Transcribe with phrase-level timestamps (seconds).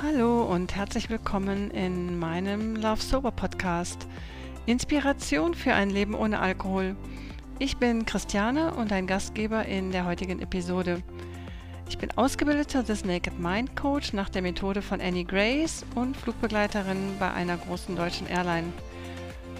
[0.00, 4.06] Hallo und herzlich willkommen in meinem Love Sober Podcast.
[4.64, 6.94] Inspiration für ein Leben ohne Alkohol.
[7.58, 11.02] Ich bin Christiane und ein Gastgeber in der heutigen Episode.
[11.88, 17.16] Ich bin ausgebildeter des Naked Mind Coach nach der Methode von Annie Grace und Flugbegleiterin
[17.18, 18.72] bei einer großen deutschen Airline.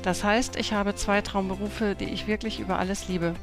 [0.05, 3.35] Das heißt, ich habe zwei Traumberufe, die ich wirklich über alles liebe.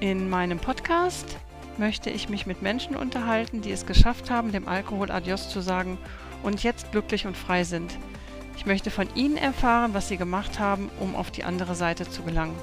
[0.00, 1.36] In meinem Podcast
[1.78, 5.98] möchte ich mich mit Menschen unterhalten, die es geschafft haben, dem Alkohol Adios zu sagen
[6.42, 7.96] und jetzt glücklich und frei sind.
[8.56, 12.22] Ich möchte von ihnen erfahren, was sie gemacht haben, um auf die andere Seite zu
[12.22, 12.56] gelangen.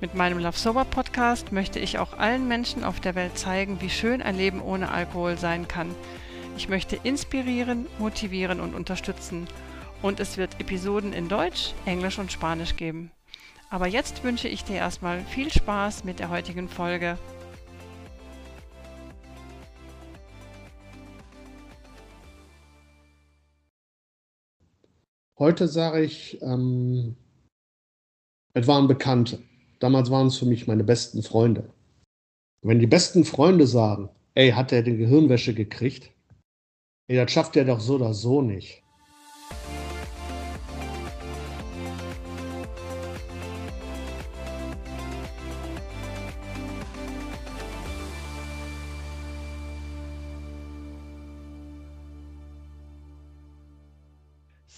[0.00, 3.90] Mit meinem Love Sober Podcast möchte ich auch allen Menschen auf der Welt zeigen, wie
[3.90, 5.94] schön ein Leben ohne Alkohol sein kann.
[6.56, 9.46] Ich möchte inspirieren, motivieren und unterstützen.
[10.02, 13.10] Und es wird Episoden in Deutsch, Englisch und Spanisch geben.
[13.68, 17.18] Aber jetzt wünsche ich dir erstmal viel Spaß mit der heutigen Folge.
[25.40, 27.16] Heute sage ich, ähm,
[28.52, 29.42] es waren Bekannte.
[29.78, 31.72] Damals waren es für mich meine besten Freunde.
[32.62, 36.10] wenn die besten Freunde sagen, ey, hat der die Gehirnwäsche gekriegt?
[37.08, 38.82] Ey, das schafft er doch so oder so nicht.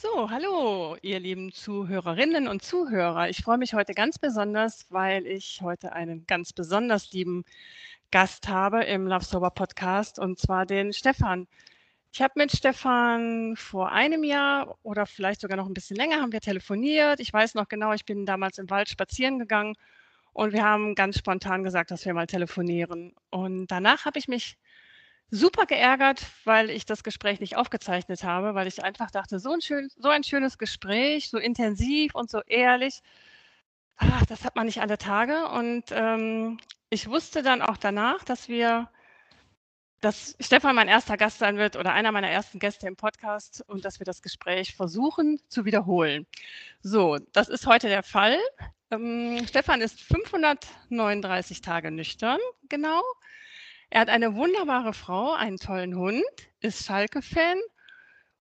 [0.03, 3.29] So, hallo, ihr lieben Zuhörerinnen und Zuhörer.
[3.29, 7.45] Ich freue mich heute ganz besonders, weil ich heute einen ganz besonders lieben
[8.11, 11.47] Gast habe im Love Sober Podcast und zwar den Stefan.
[12.13, 16.33] Ich habe mit Stefan vor einem Jahr oder vielleicht sogar noch ein bisschen länger haben
[16.33, 17.21] wir telefoniert.
[17.21, 19.77] Ich weiß noch genau, ich bin damals im Wald spazieren gegangen
[20.33, 23.15] und wir haben ganz spontan gesagt, dass wir mal telefonieren.
[23.31, 24.57] Und danach habe ich mich
[25.33, 29.63] super geärgert, weil ich das Gespräch nicht aufgezeichnet habe, weil ich einfach dachte, so ein,
[29.63, 33.01] schön, so ein schönes Gespräch, so intensiv und so ehrlich,
[33.97, 35.49] ach, das hat man nicht alle Tage.
[35.49, 36.59] Und ähm,
[36.91, 38.91] ich wusste dann auch danach, dass wir,
[40.03, 43.87] dass Stefan mein erster Gast sein wird oder einer meiner ersten Gäste im Podcast und
[43.87, 46.27] dass wir das Gespräch versuchen zu wiederholen.
[46.83, 48.39] So, das ist heute der Fall.
[48.91, 52.39] Ähm, Stefan ist 539 Tage nüchtern,
[52.69, 53.01] genau.
[53.95, 56.25] Er hat eine wunderbare Frau, einen tollen Hund,
[56.61, 57.59] ist Schalke-Fan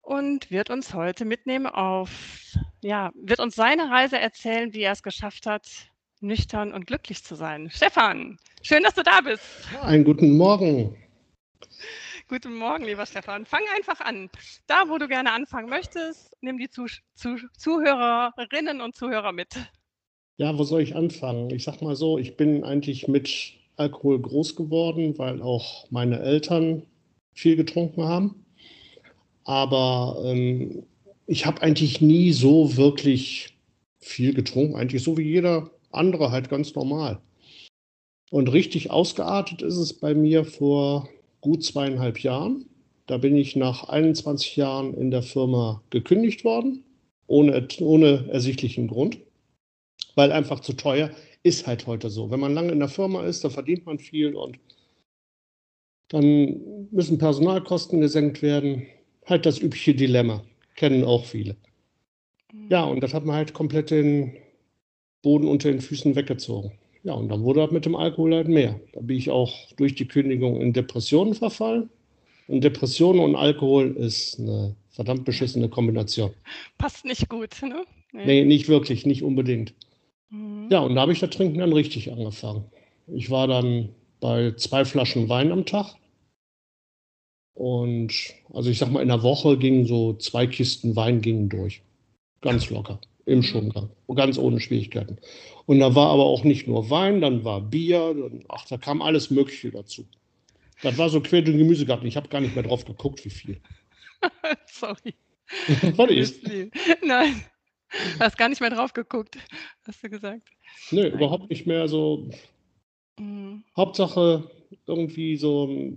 [0.03, 5.03] und wird uns heute mitnehmen auf, ja, wird uns seine Reise erzählen, wie er es
[5.03, 5.66] geschafft hat,
[6.20, 7.70] nüchtern und glücklich zu sein.
[7.72, 9.42] Stefan, schön, dass du da bist.
[9.81, 10.94] Einen guten Morgen.
[12.28, 13.47] Guten Morgen, lieber Stefan.
[13.47, 14.28] Fang einfach an.
[14.66, 19.54] Da, wo du gerne anfangen möchtest, nimm die Zuh Zuh Zuhörerinnen und Zuhörer mit.
[20.36, 21.48] Ja, wo soll ich anfangen?
[21.48, 26.83] Ich sag mal so, ich bin eigentlich mit Alkohol groß geworden, weil auch meine Eltern
[27.33, 28.44] viel getrunken haben.
[29.44, 30.84] Aber ähm,
[31.27, 33.56] ich habe eigentlich nie so wirklich
[34.00, 37.21] viel getrunken, eigentlich so wie jeder andere halt ganz normal.
[38.31, 41.09] Und richtig ausgeartet ist es bei mir vor
[41.41, 42.66] gut zweieinhalb Jahren.
[43.06, 46.84] Da bin ich nach 21 Jahren in der Firma gekündigt worden,
[47.27, 49.19] ohne, ohne ersichtlichen Grund,
[50.15, 51.10] weil einfach zu teuer
[51.43, 52.31] ist halt heute so.
[52.31, 54.59] Wenn man lange in der Firma ist, da verdient man viel und
[56.09, 58.87] dann müssen Personalkosten gesenkt werden.
[59.26, 60.43] Halt das übliche Dilemma.
[60.75, 61.56] Kennen auch viele.
[62.53, 62.69] Mhm.
[62.71, 64.37] Ja, und das hat man halt komplett den
[65.22, 66.72] Boden unter den Füßen weggezogen.
[67.03, 68.81] Ja, und dann wurde das mit dem Alkohol halt mehr.
[68.93, 71.91] Da bin ich auch durch die Kündigung in Depressionen verfallen.
[72.48, 76.31] Und Depressionen und Alkohol ist eine verdammt beschissene Kombination.
[76.78, 77.84] Passt nicht gut, ne?
[78.12, 79.75] Nee, nee nicht wirklich, nicht unbedingt.
[80.31, 80.69] Mhm.
[80.71, 82.65] Ja, und da habe ich das Trinken dann richtig angefangen.
[83.06, 83.91] Ich war dann
[84.21, 85.94] bei zwei Flaschen Wein am Tag.
[87.55, 88.12] Und
[88.53, 91.83] also ich sag mal, in der Woche gingen so zwei Kisten Wein gingen durch.
[92.41, 93.91] Ganz locker, im Schongang.
[94.15, 95.19] Ganz ohne Schwierigkeiten.
[95.66, 99.03] Und da war aber auch nicht nur Wein, dann war Bier, dann, ach, da kam
[99.03, 100.06] alles Mögliche dazu.
[100.83, 102.06] Das war so quer durch den Gemüsegarten.
[102.06, 103.60] Ich habe gar nicht mehr drauf geguckt, wie viel.
[104.66, 105.15] Sorry.
[105.97, 106.42] Was ist?
[107.04, 107.42] Nein.
[107.91, 109.39] Du hast gar nicht mehr drauf geguckt,
[109.87, 110.49] hast du gesagt.
[110.91, 111.13] Nö, Nein.
[111.13, 112.31] überhaupt nicht mehr so.
[113.19, 113.65] Mhm.
[113.77, 114.51] Hauptsache
[114.87, 115.93] irgendwie so,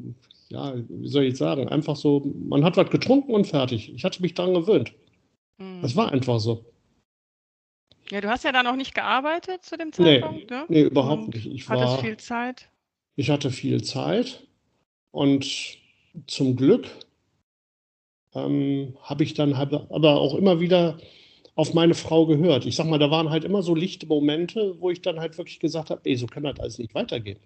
[0.50, 3.94] ja, wie soll ich sagen, einfach so, man hat was getrunken und fertig.
[3.94, 4.94] Ich hatte mich daran gewöhnt.
[5.58, 5.82] Mhm.
[5.82, 6.66] Das war einfach so.
[8.10, 10.66] Ja, du hast ja dann auch nicht gearbeitet zu dem Zeitpunkt, nee, ne?
[10.68, 11.46] Nee, überhaupt und nicht.
[11.46, 12.70] Ich hattest war, viel Zeit.
[13.16, 14.46] Ich hatte viel Zeit
[15.12, 15.78] und
[16.28, 16.90] zum Glück
[18.34, 20.98] ähm, habe ich dann aber auch immer wieder
[21.56, 22.66] auf meine Frau gehört.
[22.66, 25.60] Ich sag mal, da waren halt immer so lichte Momente, wo ich dann halt wirklich
[25.60, 27.40] gesagt habe, ey, so kann das alles nicht weitergehen.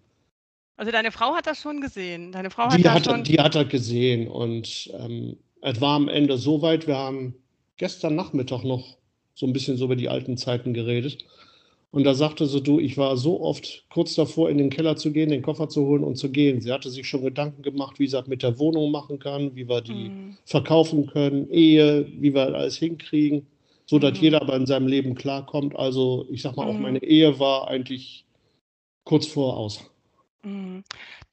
[0.78, 2.31] Also deine Frau hat das schon gesehen.
[2.31, 3.24] Deine Frau hat Die das hat, schon.
[3.24, 7.36] die hat das gesehen und ähm, es war am Ende so weit, wir haben
[7.78, 8.98] gestern Nachmittag noch
[9.34, 11.25] so ein bisschen so über die alten Zeiten geredet.
[11.92, 15.12] Und da sagte sie, du, ich war so oft kurz davor, in den Keller zu
[15.13, 16.60] gehen, den Koffer zu holen und zu gehen.
[16.62, 19.68] Sie hatte sich schon Gedanken gemacht, wie sie das mit der Wohnung machen kann, wie
[19.69, 20.38] wir die Mhm.
[20.46, 23.48] verkaufen können, Ehe, wie wir alles hinkriegen,
[23.86, 24.24] so dass Mhm.
[24.24, 25.76] jeder aber in seinem Leben klarkommt.
[25.76, 26.82] Also ich sag mal, auch Mhm.
[26.82, 28.26] meine Ehe war eigentlich
[29.04, 29.80] kurz vor aus.
[30.44, 30.84] Mhm.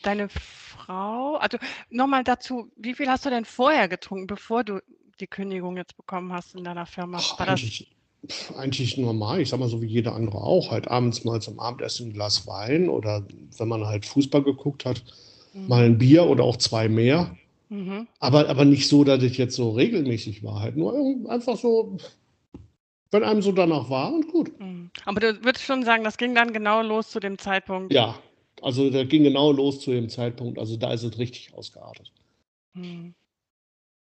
[0.03, 1.59] Deine Frau, also
[1.91, 4.81] nochmal dazu, wie viel hast du denn vorher getrunken, bevor du
[5.21, 7.19] die Kündigung jetzt bekommen hast in deiner Firma?
[7.21, 7.95] Ach, eigentlich,
[8.27, 10.71] pf, eigentlich normal, ich sag mal so wie jeder andere auch.
[10.71, 13.27] Halt abends mal zum Abendessen ein Glas Wein oder
[13.59, 15.05] wenn man halt Fußball geguckt hat,
[15.55, 17.37] mal ein Bier oder auch zwei mehr.
[17.69, 18.07] Mhm.
[18.19, 20.61] Aber, aber nicht so, dass es jetzt so regelmäßig war.
[20.61, 21.99] Halt nur irgend- einfach so,
[23.13, 24.59] wenn einem so danach war und gut.
[24.59, 24.91] Mhm.
[25.05, 27.93] Aber du würdest schon sagen, das ging dann genau los zu dem Zeitpunkt.
[27.93, 28.19] Ja,
[28.61, 30.59] also da ging genau los zu dem Zeitpunkt.
[30.59, 32.11] Also da ist es richtig ausgeartet.
[32.75, 33.15] Mhm.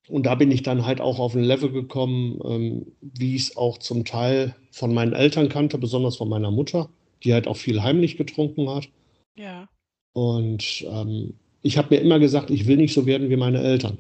[0.08, 3.58] Und da bin ich dann halt auch auf ein Level gekommen, ähm, wie ich es
[3.58, 6.90] auch zum Teil von meinen Eltern kannte, besonders von meiner Mutter,
[7.24, 8.88] die halt auch viel heimlich getrunken hat.
[9.36, 9.68] Ja.
[10.14, 11.34] Und ähm,
[11.64, 13.98] ich habe mir immer gesagt, ich will nicht so werden wie meine Eltern.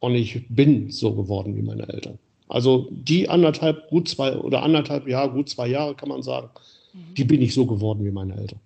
[0.00, 2.18] Und ich bin so geworden wie meine Eltern.
[2.48, 6.50] Also die anderthalb, gut zwei oder anderthalb Jahre, gut zwei Jahre kann man sagen,
[6.94, 7.14] Mhm.
[7.14, 8.60] die bin ich so geworden wie meine Eltern.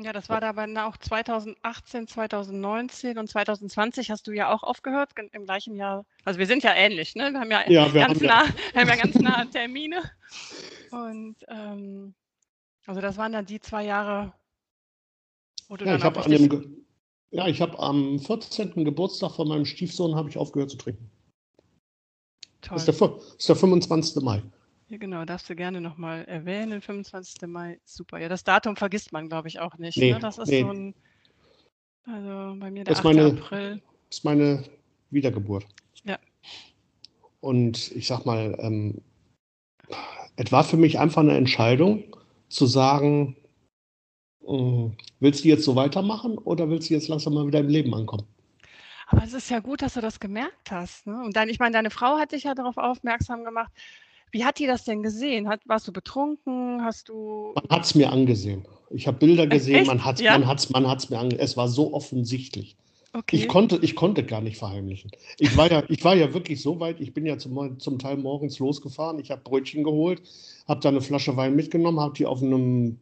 [0.00, 5.44] Ja, das war dabei auch 2018, 2019 und 2020 hast du ja auch aufgehört, im
[5.44, 6.06] gleichen Jahr.
[6.24, 7.32] Also wir sind ja ähnlich, ne?
[7.32, 8.44] Wir haben ja, Ja, wir ganz haben ja- nah,
[8.74, 10.02] wir haben ja ganz nah Termine.
[10.92, 12.14] Und ähm,
[12.86, 14.32] also das waren dann die zwei Jahre,
[15.68, 16.86] wo du Ja, dann ich auch habe an dem,
[17.32, 18.84] ja, ich habe am 14.
[18.84, 21.10] Geburtstag von meinem Stiefsohn habe ich aufgehört zu trinken.
[22.60, 22.76] Toll.
[22.76, 24.22] Das ist der, fü- das ist der 25.
[24.22, 24.42] Mai.
[24.88, 27.42] Ja, genau, darfst du gerne nochmal erwähnen, 25.
[27.48, 28.18] Mai, super.
[28.18, 29.98] Ja, das Datum vergisst man, glaube ich, auch nicht.
[29.98, 30.18] Nee, ne?
[30.18, 30.62] Das ist nee.
[30.62, 30.94] so ein,
[32.06, 33.04] also bei mir der Das 8.
[33.04, 33.82] ist meine- April.
[34.08, 34.64] Das ist meine
[35.10, 35.66] Wiedergeburt.
[36.04, 36.18] Ja.
[37.40, 39.02] Und ich sag mal, ähm,
[40.36, 42.04] es war für mich einfach eine Entscheidung
[42.48, 43.36] zu sagen,
[44.46, 44.88] äh,
[45.20, 48.26] willst du jetzt so weitermachen oder willst du jetzt langsam mal wieder im Leben ankommen?
[49.10, 51.06] Aber es ist ja gut, dass du das gemerkt hast.
[51.06, 51.22] Ne?
[51.24, 53.72] Und dann, ich meine, deine Frau hat dich ja darauf aufmerksam gemacht.
[54.30, 55.48] Wie hat die das denn gesehen?
[55.48, 56.84] Hat, warst du betrunken?
[56.84, 57.54] Hast du.
[57.54, 58.66] Man hat es mir angesehen.
[58.90, 59.86] Ich habe Bilder gesehen, echt?
[59.86, 60.32] man hat es Ja?
[60.32, 61.42] man hat's, man hat's mir angesehen.
[61.42, 62.76] Es war so offensichtlich.
[63.14, 63.36] Okay.
[63.36, 65.10] Ich konnte, ich konnte gar nicht verheimlichen.
[65.38, 68.18] Ich war ja, ich war ja wirklich so weit, ich bin ja zum, zum Teil
[68.18, 70.22] morgens losgefahren, ich habe Brötchen geholt,
[70.68, 72.98] habe da eine Flasche Wein mitgenommen, habe die auf einem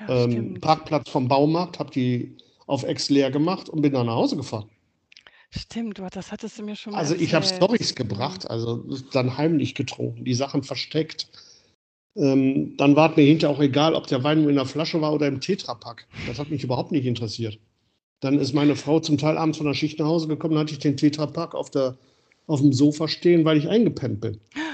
[0.00, 0.58] ja, ähm.
[0.60, 2.34] Parkplatz vom Baumarkt, habe die
[2.66, 4.70] auf Ex leer gemacht und bin dann nach Hause gefahren.
[5.56, 7.46] Stimmt, du, das hattest du mir schon mal Also ich habe.
[7.46, 11.28] Storys gebracht, also dann heimlich getrunken, die Sachen versteckt.
[12.16, 15.00] Ähm, dann war es mir hinterher auch egal, ob der Wein nur in der Flasche
[15.00, 16.06] war oder im Tetrapack.
[16.26, 17.58] Das hat mich überhaupt nicht interessiert.
[18.20, 20.72] Dann ist meine Frau zum Teil abends von der Schicht nach Hause gekommen, dann hatte
[20.72, 21.96] ich den Tetrapack auf, der,
[22.46, 24.40] auf dem Sofa stehen, weil ich eingepennt bin.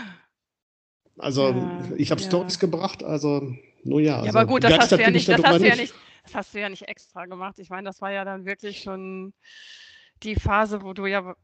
[1.19, 2.27] Also Ja, ich habe ja.
[2.27, 3.55] Storys gebracht, also
[3.85, 4.07] nur ja.
[4.07, 5.93] Ja, also aber gut, das hast ja nicht, ich das hast du ja nicht,
[6.23, 7.59] das hast du ja nicht extra gemacht.
[7.59, 9.35] Ich meine, das war ja dann wirklich schon
[10.23, 11.35] die Phase, wo du ja,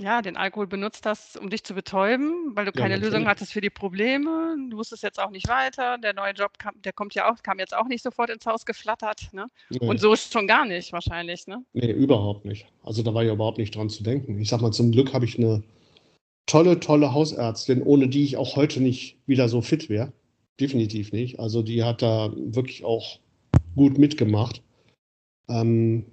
[0.00, 3.52] ja den Alkohol benutzt hast, um dich zu betäuben, weil du Ja, keine Lösung hattest
[3.52, 4.56] für die Probleme.
[4.70, 5.98] Du wusstest jetzt auch nicht weiter.
[5.98, 8.66] Der neue Job kam, der kommt ja auch, kam jetzt auch nicht sofort ins Haus
[8.66, 9.32] geflattert.
[9.32, 9.46] Ne?
[9.70, 9.86] Nee.
[9.86, 11.46] Und so ist schon gar nicht wahrscheinlich.
[11.46, 11.64] Ne?
[11.72, 12.66] Nee, überhaupt nicht.
[12.82, 14.38] Also da war ja überhaupt nicht dran zu denken.
[14.40, 15.62] Ich sag mal, zum Glück habe ich eine
[16.46, 20.12] tolle, tolle Hausärztin, ohne die ich auch heute nicht wieder so fit wäre.
[20.60, 21.38] Definitiv nicht.
[21.38, 23.18] Also die hat da wirklich auch
[23.74, 24.62] gut mitgemacht.
[25.48, 26.06] Ähm,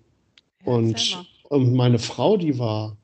[0.65, 1.32] Ja, und.
[1.53, 2.98] Und meine Frau, die war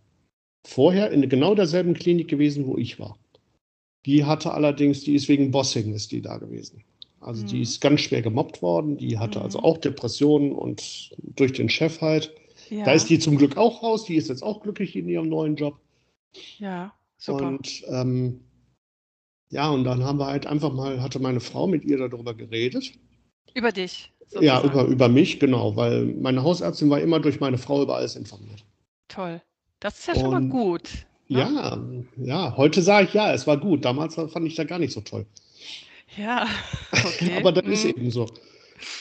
[0.67, 3.17] vorher in genau derselben Klinik gewesen, wo ich war.
[4.05, 6.83] Die hatte allerdings, die ist wegen Bossing, ist die da gewesen.
[7.21, 7.61] Also die Mhm.
[7.63, 8.97] ist ganz schwer gemobbt worden.
[8.97, 9.45] Die hatte Mhm.
[9.45, 12.33] also auch Depressionen und durch den Chef halt.
[12.69, 14.05] Ja, Da ist die zum Glück auch raus.
[14.05, 15.79] Die ist jetzt auch glücklich in ihrem neuen Job.
[16.59, 17.47] ja, super.
[17.47, 18.39] Und ähm,
[19.51, 22.93] ja, und dann haben wir halt einfach mal, hatte meine Frau mit ihr darüber geredet.
[23.55, 24.11] über dich.
[24.39, 24.67] Ja, sozusagen.
[24.69, 28.63] über, über mich, genau, weil meine Hausärztin war immer durch meine Frau über alles informiert.
[29.07, 29.41] Toll.
[29.79, 30.89] Das ist ja schon mal Und- gut.
[31.29, 31.39] ne?
[31.39, 31.81] Ja,
[32.17, 33.85] ja, heute sage ich ja, es war gut.
[33.85, 35.25] Damals fand ich da gar nicht so toll.
[36.17, 36.47] Ja,
[36.91, 37.37] okay.
[37.37, 37.89] Aber das ist Mhm.
[37.89, 38.27] eben so.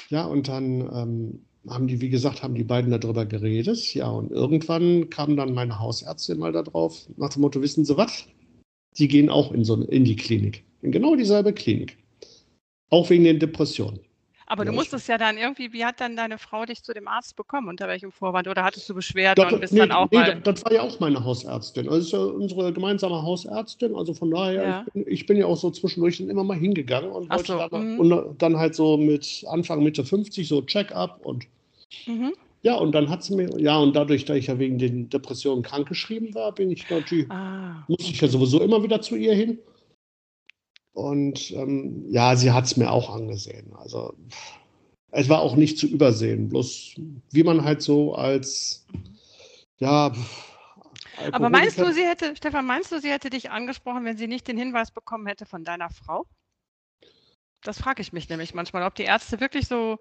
[0.09, 3.95] Ja, und dann ähm, haben die, wie gesagt, haben die beiden darüber geredet.
[3.95, 7.97] Ja, und irgendwann kam dann meine Hausärztin mal da drauf, nach dem Motto, wissen Sie
[7.97, 8.27] was?
[8.97, 10.65] Die gehen auch in, so, in die Klinik.
[10.83, 11.99] In genau dieselbe Klinik.
[12.91, 14.01] Auch wegen den Depressionen.
[14.51, 16.95] Aber du Ja, ich- musstest ja dann irgendwie, wie hat dann deine Frau dich zu
[16.95, 17.69] dem Arzt bekommen?
[17.69, 18.49] Unter welchem Vorwand?
[18.49, 20.35] Oder hattest du Beschwerden und Das, bist nee, dann auch nee, mal.
[20.43, 21.87] das, das war ja auch meine Hausärztin.
[21.89, 23.95] Also das ist ja unsere gemeinsame Hausärztin.
[23.95, 24.85] Also von daher, Ja.
[24.87, 27.59] ich, bin, ich bin ja auch so zwischendurch dann immer mal hingegangen und wollte so,
[27.59, 28.01] da mal, mhm.
[28.01, 31.47] und dann halt so mit Anfang, Mitte 50 so Check-up und
[32.07, 32.33] Mhm.
[32.63, 35.63] Ja, und dann hat sie mir, ja, und dadurch, da ich ja wegen den Depressionen
[35.63, 39.59] krankgeschrieben war, bin ich natürlich, ah, musste ich ja sowieso immer wieder zu ihr hin.
[40.99, 43.73] Und ähm, ja, sie hat es mir auch angesehen.
[43.77, 44.15] Also
[45.13, 46.49] es war auch nicht zu übersehen.
[46.49, 46.97] Bloß
[47.31, 48.85] wie man halt so als,
[49.79, 50.13] ja.
[51.31, 54.49] Aber meinst du, sie hätte, Stefan, meinst du, sie hätte dich angesprochen, wenn sie nicht
[54.49, 56.27] den Hinweis bekommen hätte von deiner Frau?
[57.63, 59.99] Das frage ich mich nämlich manchmal, ob die Ärzte wirklich so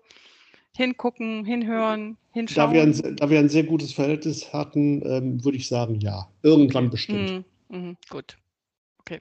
[0.76, 2.74] hingucken, hinhören, hinschauen.
[2.74, 6.28] Da wir ein, da wir ein sehr gutes Verhältnis hatten, ähm, würde ich sagen, ja.
[6.42, 7.46] Irgendwann bestimmt.
[7.70, 7.78] Mhm.
[7.78, 7.98] Mhm.
[8.10, 8.38] Gut.
[8.98, 9.20] Okay.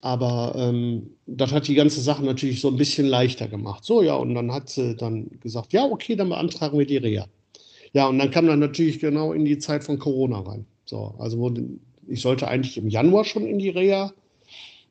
[0.00, 3.84] Aber ähm, das hat die ganze Sache natürlich so ein bisschen leichter gemacht.
[3.84, 7.26] So, ja, und dann hat sie dann gesagt, ja, okay, dann beantragen wir die Reha.
[7.92, 10.66] Ja, und dann kam dann natürlich genau in die Zeit von Corona rein.
[10.84, 11.64] So, also wurde,
[12.06, 14.12] ich sollte eigentlich im Januar schon in die Reha,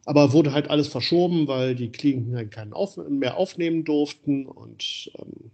[0.06, 4.48] aber wurde halt alles verschoben, weil die Kliniken halt keinen auf, mehr aufnehmen durften.
[4.48, 5.52] Und ähm,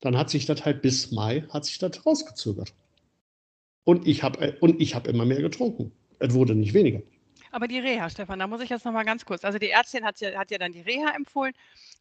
[0.00, 2.72] dann hat sich das halt bis Mai, hat sich das rausgezögert.
[3.84, 5.92] Und ich habe äh, und hab immer mehr getrunken.
[6.18, 7.02] Es wurde nicht weniger.
[7.50, 9.44] Aber die Reha, Stefan, da muss ich jetzt noch mal ganz kurz.
[9.44, 11.52] Also die Ärztin hat ja, hat ja dann die Reha empfohlen.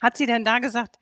[0.02, 1.00] Hat sie denn da gesagt,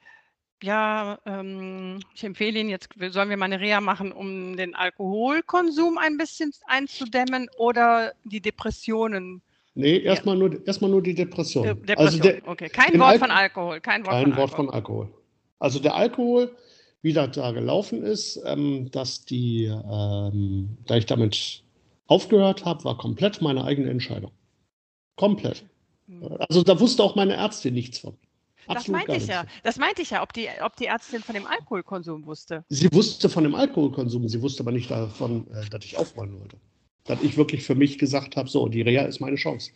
[0.63, 5.97] ja, ähm, ich empfehle Ihnen, jetzt sollen wir mal eine Reha machen, um den Alkoholkonsum
[5.97, 9.41] ein bisschen einzudämmen oder die Depressionen?
[9.75, 10.47] Nee, erstmal ja.
[10.47, 11.63] nur, erst nur die Depression.
[11.63, 12.69] De Depression, also der, okay.
[12.69, 13.79] Kein Wort Al von Alkohol.
[13.81, 14.65] Kein Wort, kein von, Wort Alkohol.
[14.65, 15.09] von Alkohol.
[15.59, 16.55] Also der Alkohol,
[17.03, 21.61] wie das da gelaufen ist, ähm, dass die, ähm, da ich damit
[22.07, 24.31] aufgehört habe, war komplett meine eigene Entscheidung.
[25.17, 25.65] Komplett.
[26.47, 28.15] Also da wusste auch meine Ärztin nichts von.
[28.67, 29.45] Absolut das meinte ich ja.
[29.63, 32.63] Das meinte ich ja, ob die, ob die Ärztin von dem Alkoholkonsum wusste.
[32.69, 36.57] Sie wusste von dem Alkoholkonsum, sie wusste aber nicht davon, äh, dass ich aufräumen wollte.
[37.05, 39.71] Dass ich wirklich für mich gesagt habe, so, die Reha ist meine Chance.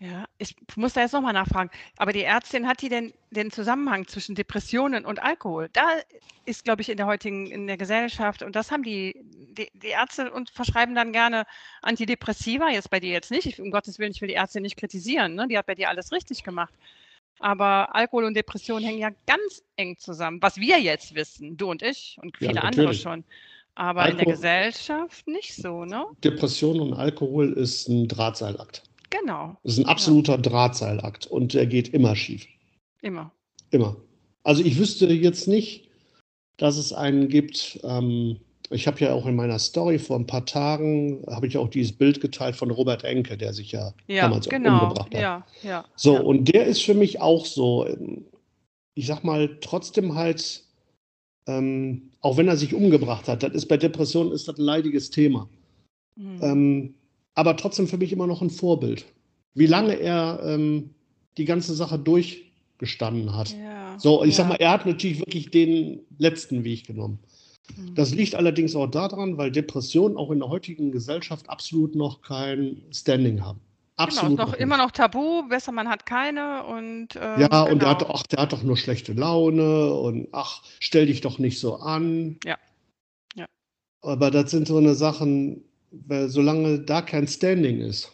[0.00, 1.70] Ja, ich muss da jetzt nochmal nachfragen.
[1.98, 5.68] Aber die Ärztin, hat die denn den Zusammenhang zwischen Depressionen und Alkohol?
[5.74, 5.86] Da
[6.46, 9.14] ist, glaube ich, in der heutigen, in der Gesellschaft, und das haben die,
[9.58, 11.44] die, die Ärzte und verschreiben dann gerne
[11.82, 13.44] Antidepressiva, jetzt bei dir jetzt nicht.
[13.44, 15.46] Ich, um Gottes Willen, ich will die Ärztin nicht kritisieren, ne?
[15.48, 16.72] die hat bei dir alles richtig gemacht.
[17.38, 21.82] Aber Alkohol und Depression hängen ja ganz eng zusammen, was wir jetzt wissen, du und
[21.82, 23.22] ich und viele ja, andere schon.
[23.74, 26.06] Aber Alkohol, in der Gesellschaft nicht so, ne?
[26.24, 28.82] Depression und Alkohol ist ein Drahtseilakt.
[29.10, 29.56] Genau.
[29.64, 30.38] Das ist ein absoluter ja.
[30.38, 32.46] Drahtseilakt und der geht immer schief.
[33.02, 33.32] Immer.
[33.70, 33.96] Immer.
[34.42, 35.88] Also ich wüsste jetzt nicht,
[36.56, 37.80] dass es einen gibt.
[37.82, 38.38] Ähm,
[38.70, 41.92] ich habe ja auch in meiner Story vor ein paar Tagen habe ich auch dieses
[41.92, 44.84] Bild geteilt von Robert Enke, der sich ja, ja damals genau.
[44.84, 45.20] umgebracht hat.
[45.20, 46.20] Ja, ja, so ja.
[46.20, 47.86] und der ist für mich auch so.
[47.86, 48.26] Ähm,
[48.94, 50.64] ich sag mal trotzdem halt,
[51.46, 55.10] ähm, auch wenn er sich umgebracht hat, das ist bei Depressionen ist das ein leidiges
[55.10, 55.48] Thema.
[56.16, 56.38] Mhm.
[56.42, 56.94] Ähm,
[57.34, 59.06] aber trotzdem für mich immer noch ein Vorbild.
[59.54, 60.90] Wie lange er ähm,
[61.36, 63.56] die ganze Sache durchgestanden hat.
[63.56, 64.36] Ja, so, ich ja.
[64.36, 67.18] sag mal, er hat natürlich wirklich den letzten Weg genommen.
[67.76, 67.94] Mhm.
[67.94, 72.82] Das liegt allerdings auch daran, weil Depressionen auch in der heutigen Gesellschaft absolut noch kein
[72.92, 73.60] Standing haben.
[73.96, 77.70] Absolut genau, ist noch, immer noch tabu, besser man hat keine und äh, Ja, genau.
[77.70, 81.38] und der hat, ach, der hat doch nur schlechte Laune und ach, stell dich doch
[81.38, 82.38] nicht so an.
[82.44, 82.56] Ja.
[83.34, 83.46] ja.
[84.00, 88.12] Aber das sind so eine Sachen, weil solange da kein Standing ist,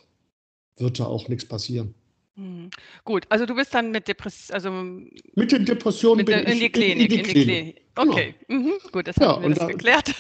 [0.79, 1.95] wird da auch nichts passieren.
[2.37, 2.71] Mhm.
[3.05, 4.71] Gut, also du bist dann mit Depressionen, also
[5.35, 7.83] mit den Depressionen bin in die Klinik, in die, in die Klinik.
[7.97, 8.61] Okay, genau.
[8.61, 8.73] mhm.
[8.93, 10.15] gut, das ja, haben wir das da, geklärt.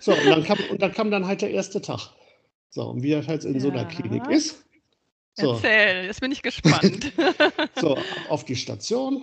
[0.00, 2.10] So, und dann, kam, und dann kam dann halt der erste Tag.
[2.68, 3.60] So, und wie das halt in ja.
[3.60, 4.64] so einer Klinik ist.
[5.34, 5.52] So.
[5.52, 7.12] Erzähl, jetzt bin ich gespannt.
[7.80, 7.96] so,
[8.28, 9.22] auf die Station.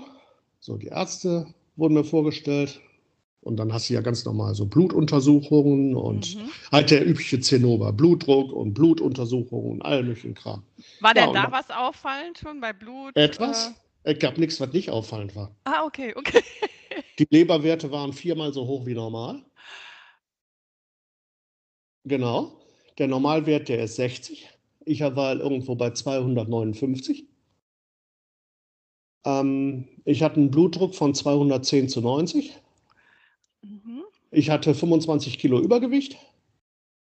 [0.59, 2.81] So, die Ärzte wurden mir vorgestellt.
[3.41, 6.49] Und dann hast du ja ganz normal so Blutuntersuchungen und mhm.
[6.71, 10.63] halt der übliche Zinnober, Blutdruck und Blutuntersuchungen und all möglichen Kram.
[10.99, 13.15] War denn ja, da was auffallend schon bei Blut?
[13.15, 13.67] Etwas.
[13.67, 13.73] Äh...
[14.03, 15.55] Es gab nichts, was nicht auffallend war.
[15.65, 16.41] Ah, okay, okay.
[17.19, 19.43] Die Leberwerte waren viermal so hoch wie normal.
[22.05, 22.59] Genau.
[22.97, 24.49] Der Normalwert, der ist 60.
[24.85, 27.27] Ich war irgendwo bei 259.
[29.25, 32.53] Ähm, ich hatte einen Blutdruck von 210 zu 90.
[34.31, 36.17] Ich hatte 25 Kilo Übergewicht.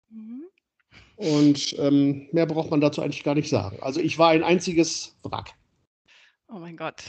[0.10, 0.44] Mhm.
[1.15, 3.77] Und ähm, mehr braucht man dazu eigentlich gar nicht sagen.
[3.82, 5.53] Also ich war ein einziges Wrack.
[6.48, 7.03] Oh mein Gott.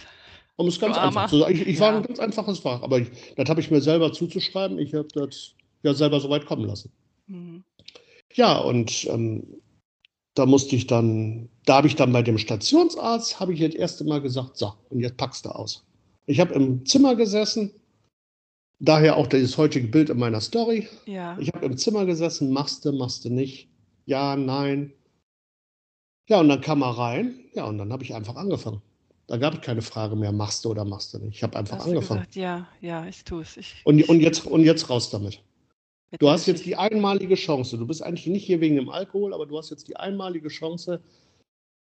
[0.56, 1.54] Um es ganz einfach zu sagen.
[1.54, 1.80] Ich, ich ja.
[1.80, 4.78] war ein ganz einfaches Wrack, aber ich, das habe ich mir selber zuzuschreiben.
[4.78, 6.90] Ich habe das ja selber so weit kommen lassen.
[7.26, 7.62] Mhm.
[8.32, 9.60] Ja, und ähm,
[10.34, 14.04] da musste ich dann, da habe ich dann bei dem Stationsarzt, habe ich das erste
[14.04, 15.84] Mal gesagt, so, und jetzt packst du aus.
[16.26, 17.72] Ich habe im Zimmer gesessen,
[18.78, 20.88] Daher auch das heutige Bild in meiner Story.
[21.06, 21.38] Ja.
[21.38, 23.68] Ich habe im Zimmer gesessen, machst du, machst du nicht.
[24.04, 24.92] Ja, nein.
[26.28, 27.40] Ja, und dann kam er rein.
[27.54, 28.82] Ja, und dann habe ich einfach angefangen.
[29.28, 31.36] Da gab es keine Frage mehr, machst du oder machst du nicht.
[31.36, 32.20] Ich habe einfach Hast angefangen.
[32.20, 33.58] Gesagt, ja, ja, ich tue es.
[33.84, 35.42] Und, und, jetzt, und jetzt raus damit.
[36.18, 37.76] Du hast jetzt die einmalige Chance.
[37.76, 41.00] Du bist eigentlich nicht hier wegen dem Alkohol, aber du hast jetzt die einmalige Chance,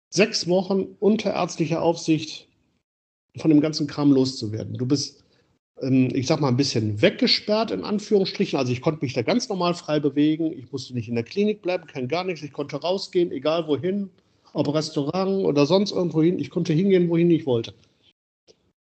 [0.09, 2.47] sechs Wochen unter ärztlicher Aufsicht
[3.37, 4.77] von dem ganzen Kram loszuwerden.
[4.77, 5.24] Du bist,
[5.81, 8.57] ich sag mal, ein bisschen weggesperrt in Anführungsstrichen.
[8.57, 10.53] Also ich konnte mich da ganz normal frei bewegen.
[10.57, 12.43] Ich musste nicht in der Klinik bleiben, kein gar nichts.
[12.43, 14.09] Ich konnte rausgehen, egal wohin
[14.55, 16.39] ob Restaurant oder sonst irgendwo hin.
[16.39, 17.73] Ich konnte hingehen, wohin ich wollte.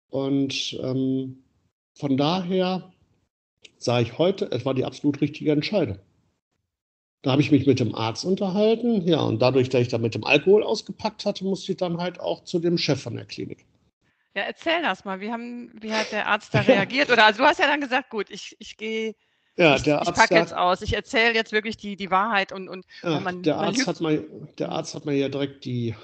[0.10, 1.38] Und ähm,
[1.96, 2.92] von daher
[3.78, 5.98] sage ich heute, es war die absolut richtige Entscheidung.
[7.22, 10.14] Da habe ich mich mit dem Arzt unterhalten, ja, und dadurch, dass ich da mit
[10.14, 13.66] dem Alkohol ausgepackt hatte, musste ich dann halt auch zu dem Chef von der Klinik.
[14.36, 15.20] Ja, erzähl das mal.
[15.22, 17.12] Wie, haben, wie hat der Arzt da reagiert?
[17.12, 19.14] Oder also du hast ja dann gesagt, gut, ich, ich gehe
[19.58, 20.82] ja, ich, der ich Arzt packe sagt- jetzt aus.
[20.82, 24.26] Ich erzähle jetzt wirklich die, die Wahrheit und, und Ja, man, der, Arzt hat mal,
[24.58, 25.96] der Arzt hat mir ja direkt die,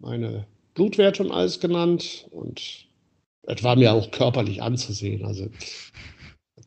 [0.00, 2.86] meine Blutwerte und alles genannt und
[3.44, 5.24] es war mir auch körperlich anzusehen.
[5.24, 5.48] Also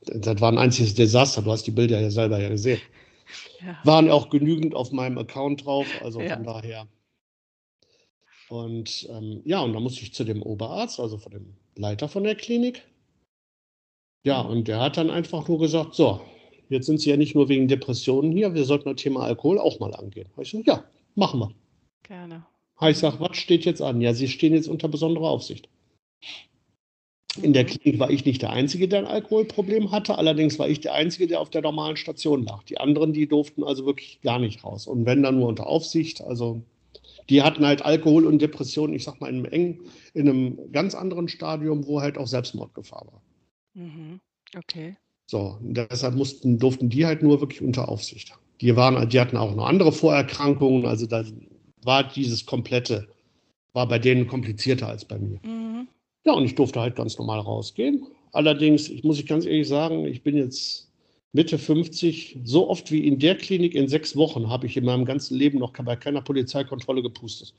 [0.05, 1.41] das war ein einziges Desaster.
[1.41, 2.79] Du hast die Bilder ja selber ja gesehen.
[3.59, 3.77] ja.
[3.83, 6.35] Waren auch genügend auf meinem Account drauf, also Ja.
[6.35, 6.87] von daher.
[8.49, 12.23] Und ähm, ja, und dann musste ich zu dem Oberarzt, also von dem Leiter von
[12.23, 12.83] der Klinik.
[14.25, 14.49] Ja, Mhm.
[14.49, 16.21] und der hat dann einfach nur gesagt, so,
[16.69, 19.79] jetzt sind Sie ja nicht nur wegen Depressionen hier, wir sollten das Thema Alkohol auch
[19.79, 20.29] mal angehen.
[20.39, 20.83] Ich so, ja,
[21.15, 21.51] machen wir.
[22.03, 22.45] Gerne.
[22.89, 24.01] Ich sage, was steht jetzt an?
[24.01, 25.67] Ja, Sie stehen jetzt unter besonderer Aufsicht.
[27.41, 27.67] In der Mhm.
[27.67, 30.17] Klinik war ich nicht der Einzige, der ein Alkoholproblem hatte.
[30.17, 32.63] Allerdings war ich der Einzige, der auf der normalen Station lag.
[32.63, 34.87] Die anderen, die durften also wirklich gar nicht raus.
[34.87, 36.21] Und wenn dann nur unter Aufsicht.
[36.21, 36.61] Also
[37.29, 39.81] die hatten halt Alkohol und Depressionen, ich sag mal, in einem eng,
[40.13, 43.21] in einem ganz anderen Stadium, wo halt auch Selbstmordgefahr war.
[43.73, 44.19] Mhm.
[44.55, 44.95] Okay.
[45.29, 48.33] So, deshalb mussten, durften die halt nur wirklich unter Aufsicht.
[48.61, 50.85] Die waren, die hatten auch noch andere Vorerkrankungen.
[50.85, 51.23] Also da
[51.83, 53.07] war dieses komplette,
[53.73, 55.39] war bei denen komplizierter als bei mir.
[55.43, 55.87] Mhm.
[56.25, 58.07] Ja, und ich durfte halt ganz normal rausgehen.
[58.31, 60.86] Allerdings, ich muss ich ganz ehrlich sagen, ich bin jetzt
[61.33, 62.39] Mitte 50.
[62.43, 65.59] So oft wie in der Klinik in sechs Wochen habe ich in meinem ganzen Leben
[65.59, 67.53] noch bei keiner Polizeikontrolle gepustet.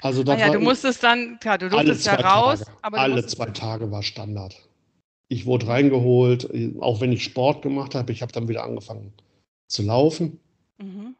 [0.00, 2.98] Also Ah das ja, war du musstest dann, klar, du durftest ja raus, Tage.
[2.98, 4.56] alle zwei Tage war Standard.
[5.28, 8.12] Ich wurde reingeholt, auch wenn ich Sport gemacht habe.
[8.12, 9.12] Ich habe dann wieder angefangen
[9.68, 10.40] zu laufen.
[10.78, 11.14] Mhm.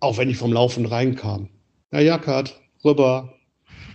[0.00, 1.48] Auch wenn ich vom Laufen reinkam.
[1.92, 3.34] Ja, Jackert, rüber,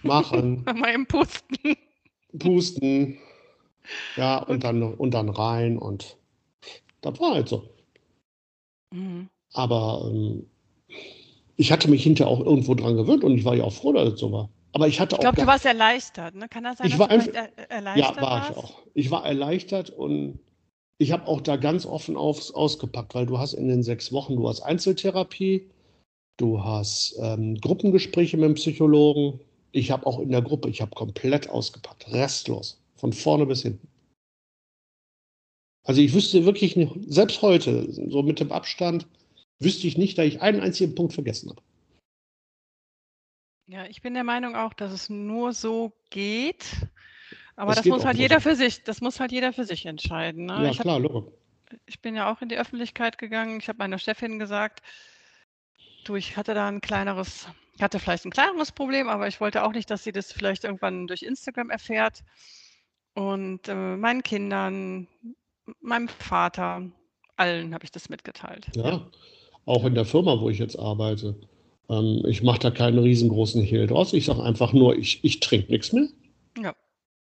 [0.04, 0.64] machen.
[0.76, 1.76] Mal im Pusten.
[2.38, 3.18] pusten,
[4.16, 6.17] ja, und dann, und dann rein und
[7.12, 7.70] das war halt so.
[8.94, 9.30] Mhm.
[9.54, 10.46] Aber ähm,
[11.56, 14.14] ich hatte mich hinterher auch irgendwo dran gewöhnt und ich war ja auch froh, dass
[14.14, 14.50] es so war.
[14.74, 15.22] Aber ich hatte Ich auch.
[15.22, 16.48] glaube, du warst erleichtert, ne?
[16.50, 18.58] Kann das sein, Ich war einfach- er- erleichtert ja, war ich warst?
[18.58, 18.82] auch.
[18.94, 20.40] Ich war erleichtert und
[21.00, 24.36] ich habe auch da ganz offen aufs, ausgepackt, weil du hast in den sechs Wochen,
[24.36, 25.70] du hast Einzeltherapie,
[26.38, 29.40] du hast ähm, Gruppengespräche mit dem Psychologen.
[29.72, 33.88] Ich habe auch in der Gruppe, ich habe komplett ausgepackt, restlos, von vorne bis hinten.
[35.88, 39.08] Also ich wüsste wirklich nicht, selbst heute, so mit dem Abstand,
[39.60, 41.62] wüsste ich nicht, da ich einen einzigen Punkt vergessen habe.
[43.68, 46.66] Ja, ich bin der Meinung auch, dass es nur so geht.
[47.56, 48.50] Aber Das das geht muss halt jeder so.
[48.50, 50.46] für sich, das muss halt jeder für sich entscheiden.
[50.46, 50.64] Ne?
[50.64, 51.32] Ja, ich, klar, Logo.
[51.86, 53.60] ich bin ja auch in die Öffentlichkeit gegangen.
[53.60, 54.82] Ich habe meiner Chefin gesagt,
[56.04, 59.64] du, ich hatte da ein kleineres, ich hatte vielleicht ein kleineres Problem, aber ich wollte
[59.64, 62.24] auch nicht, dass sie das vielleicht irgendwann durch Instagram erfährt.
[63.14, 65.08] Und äh, meinen Kindern,
[65.82, 66.84] meinem Vater,
[67.36, 68.68] allen habe ich das mitgeteilt.
[68.76, 69.08] Ja,
[69.66, 71.36] auch in der Firma, wo ich jetzt arbeite.
[71.90, 74.14] Ähm, ich mache da keinen riesengroßen Hehl draus.
[74.14, 76.08] Ich sage einfach nur, ich, ich trinke nichts mehr.
[76.62, 76.74] Ja.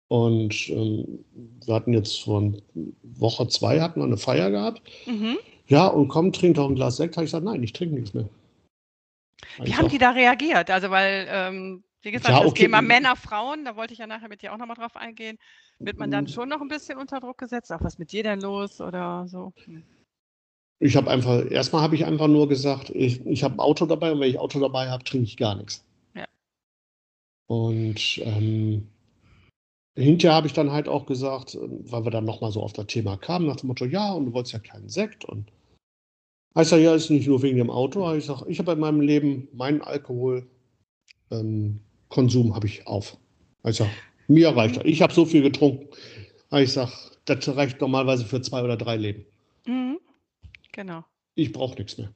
[0.07, 1.23] Und ähm,
[1.65, 2.53] wir hatten jetzt vor
[3.03, 4.81] Woche, zwei hatten wir eine Feier gehabt.
[5.05, 5.37] Mhm.
[5.67, 7.15] Ja, und komm, trink doch ein Glas Sekt.
[7.15, 8.27] Habe ich gesagt, nein, ich trinke nichts mehr.
[9.61, 10.71] Wie haben die da reagiert?
[10.71, 12.63] Also, weil, ähm, wie gesagt, Ja, das okay.
[12.63, 15.37] Thema Männer, Frauen, da wollte ich ja nachher mit dir auch nochmal drauf eingehen.
[15.79, 16.29] Wird man dann Mhm.
[16.29, 17.71] schon noch ein bisschen unter Druck gesetzt?
[17.71, 19.53] Auch was mit dir denn los oder so?
[19.65, 19.83] Hm.
[20.81, 24.13] Ich habe einfach, erstmal habe ich einfach nur gesagt, ich, ich habe ein Auto dabei
[24.13, 25.85] und wenn ich Auto dabei habe, trinke ich gar nichts.
[26.15, 26.25] Ja.
[27.47, 28.87] Und ähm,
[29.95, 32.87] hinterher habe ich dann halt auch gesagt, äh, weil wir dann nochmal so auf das
[32.87, 35.25] Thema kamen, nach dem Motto, ja, und du wolltest ja keinen Sekt.
[35.25, 35.51] Und
[36.57, 38.13] ich sage, ja, ist nicht nur wegen dem Auto.
[38.13, 40.49] Ich sage, ich habe in meinem Leben meinen Alkoholkonsum
[41.31, 43.17] ähm, Konsum habe ich auf.
[43.63, 43.89] Sage,
[44.27, 44.85] mir reicht das.
[44.85, 45.87] Ich habe so viel getrunken.
[46.51, 46.91] Ich sage,
[47.25, 49.25] das reicht normalerweise für zwei oder drei Leben.
[49.65, 49.99] Mhm.
[50.71, 51.05] Genau.
[51.35, 52.11] Ich brauche nichts mehr.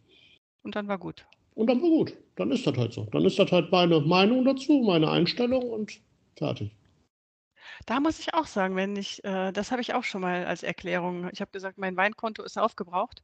[0.63, 1.25] Und dann war gut.
[1.55, 2.13] Und dann war gut.
[2.35, 3.05] Dann ist das halt so.
[3.11, 5.99] Dann ist das halt meine Meinung dazu, meine Einstellung und
[6.35, 6.71] fertig.
[7.85, 10.63] Da muss ich auch sagen, wenn ich, äh, das habe ich auch schon mal als
[10.63, 11.29] Erklärung.
[11.31, 13.21] Ich habe gesagt, mein Weinkonto ist aufgebraucht.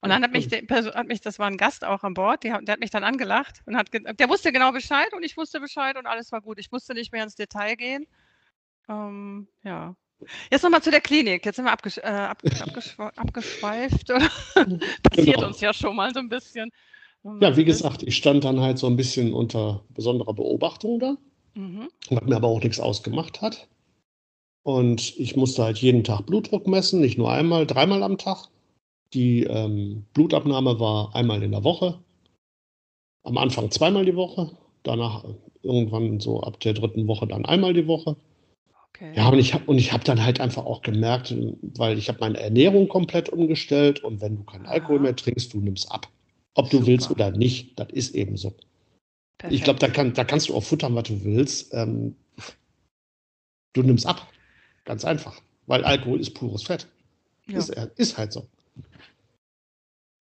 [0.00, 2.60] Und dann hat mich, der, hat mich, das war ein Gast auch an Bord, der,
[2.60, 5.96] der hat mich dann angelacht und hat, der wusste genau Bescheid und ich wusste Bescheid
[5.96, 6.58] und alles war gut.
[6.58, 8.06] Ich musste nicht mehr ins Detail gehen.
[8.88, 9.96] Ähm, ja.
[10.50, 11.44] Jetzt nochmal zu der Klinik.
[11.44, 12.42] Jetzt sind wir abgesch äh, ab,
[13.16, 14.06] abgeschweift.
[15.02, 15.46] Passiert genau.
[15.46, 16.70] uns ja schon mal so ein bisschen.
[17.40, 21.16] Ja, wie gesagt, ich stand dann halt so ein bisschen unter besonderer Beobachtung da,
[21.54, 21.88] mhm.
[22.08, 23.66] was mir aber auch nichts ausgemacht hat.
[24.62, 28.48] Und ich musste halt jeden Tag Blutdruck messen, nicht nur einmal, dreimal am Tag.
[29.12, 31.98] Die ähm, Blutabnahme war einmal in der Woche.
[33.22, 35.24] Am Anfang zweimal die Woche, danach
[35.62, 38.16] irgendwann so ab der dritten Woche dann einmal die Woche.
[38.90, 39.12] Okay.
[39.14, 41.34] Ja, und ich habe und dann halt einfach auch gemerkt,
[41.76, 45.60] weil ich habe meine Ernährung komplett umgestellt und wenn du keinen Alkohol mehr trinkst, du
[45.60, 46.08] nimmst ab.
[46.54, 46.84] Ob Super.
[46.84, 48.54] du willst oder nicht, das ist eben so.
[49.38, 49.54] Perfekt.
[49.54, 51.74] Ich glaube, da, kann, da kannst du auch futtern, was du willst.
[51.74, 52.16] Ähm,
[53.74, 54.26] du nimmst ab.
[54.84, 55.42] Ganz einfach.
[55.66, 56.86] Weil Alkohol ist pures Fett.
[57.46, 57.58] Ja.
[57.58, 58.46] Ist, ist halt so.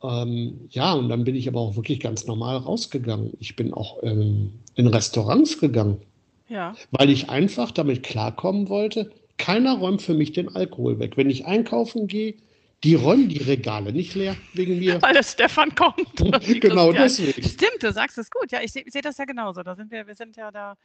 [0.10, 3.34] Ähm, ja, und dann bin ich aber auch wirklich ganz normal rausgegangen.
[3.40, 6.02] Ich bin auch ähm, in Restaurants gegangen.
[6.48, 6.76] Ja.
[6.92, 11.18] Weil ich einfach damit klarkommen wollte, keiner räumt für mich den Alkohol weg.
[11.18, 12.36] Wenn ich einkaufen gehe,
[12.84, 15.02] die räumen die Regale nicht leer wegen mir.
[15.02, 16.16] Weil der Stefan kommt.
[16.62, 17.42] genau deswegen.
[17.44, 18.52] Stimmt, du sagst es gut.
[18.52, 19.64] Ja, ich sehe seh das ja genauso.
[19.64, 20.76] Da sind wir, wir sind ja da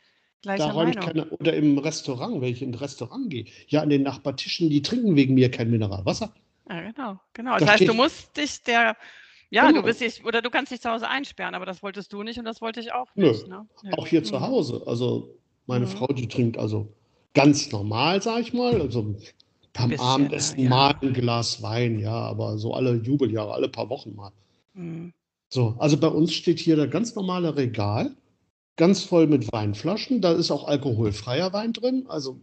[0.43, 3.45] gleicher da räumt keiner, oder im Restaurant, wenn ich in ein Restaurant gehe.
[3.69, 6.33] Ja, an den Nachbartischen, die trinken wegen mir kein Mineralwasser.
[6.71, 7.53] Ja, genau, genau.
[7.55, 8.97] Das da heißt, du musst dich der,
[9.51, 9.81] ja, genau.
[9.81, 12.39] du bist dich, oder du kannst dich zu Hause einsperren, aber das wolltest du nicht
[12.39, 13.49] und das wollte ich auch nicht.
[13.49, 13.67] Ne?
[13.97, 14.25] Auch hier mhm.
[14.25, 14.83] zu Hause.
[14.87, 15.35] Also
[15.67, 15.91] meine mhm.
[15.91, 16.93] Frau, die trinkt also
[17.35, 18.81] ganz normal, sag ich mal.
[18.81, 19.17] Also
[19.73, 20.69] Bisschen, Abendessen ja.
[20.69, 24.33] mal ein Glas Wein, ja, aber so alle Jubeljahre, alle paar Wochen mal.
[24.75, 25.13] Mhm.
[25.49, 28.15] So, also bei uns steht hier der ganz normale Regal,
[28.77, 30.21] ganz voll mit Weinflaschen.
[30.21, 32.07] Da ist auch alkoholfreier Wein drin.
[32.09, 32.41] Also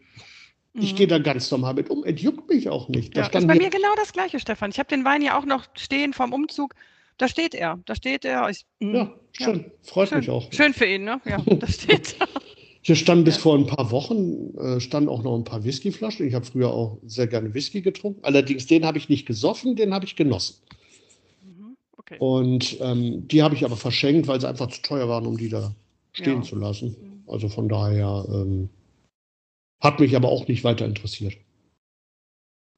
[0.80, 1.12] ich gehe mhm.
[1.12, 2.04] da ganz normal mit um.
[2.04, 3.16] Es juckt mich auch nicht.
[3.16, 4.72] Da ja, ist bei mir genau das Gleiche, Stefan.
[4.72, 6.76] Ich habe den Wein ja auch noch stehen vom Umzug.
[7.18, 7.80] Da steht er.
[7.86, 8.50] Da steht er.
[8.50, 8.96] Ich, mhm.
[8.96, 9.60] ja, schön.
[9.60, 9.66] Ja.
[9.82, 10.20] Freut schön.
[10.20, 10.52] mich auch.
[10.52, 11.20] Schön für ihn, ne?
[11.26, 12.28] Ja, da steht er.
[12.82, 13.42] Hier standen bis ja.
[13.42, 16.28] vor ein paar Wochen äh, standen auch noch ein paar Whiskyflaschen.
[16.28, 18.24] Ich habe früher auch sehr gerne Whisky getrunken.
[18.24, 20.56] Allerdings den habe ich nicht gesoffen, den habe ich genossen.
[21.44, 21.76] Mhm.
[21.98, 22.16] Okay.
[22.20, 25.50] Und ähm, die habe ich aber verschenkt, weil sie einfach zu teuer waren, um die
[25.50, 25.76] da
[26.14, 26.42] stehen ja.
[26.44, 26.96] zu lassen.
[27.02, 27.30] Mhm.
[27.30, 28.70] Also von daher ähm,
[29.80, 31.38] hat mich aber auch nicht weiter interessiert.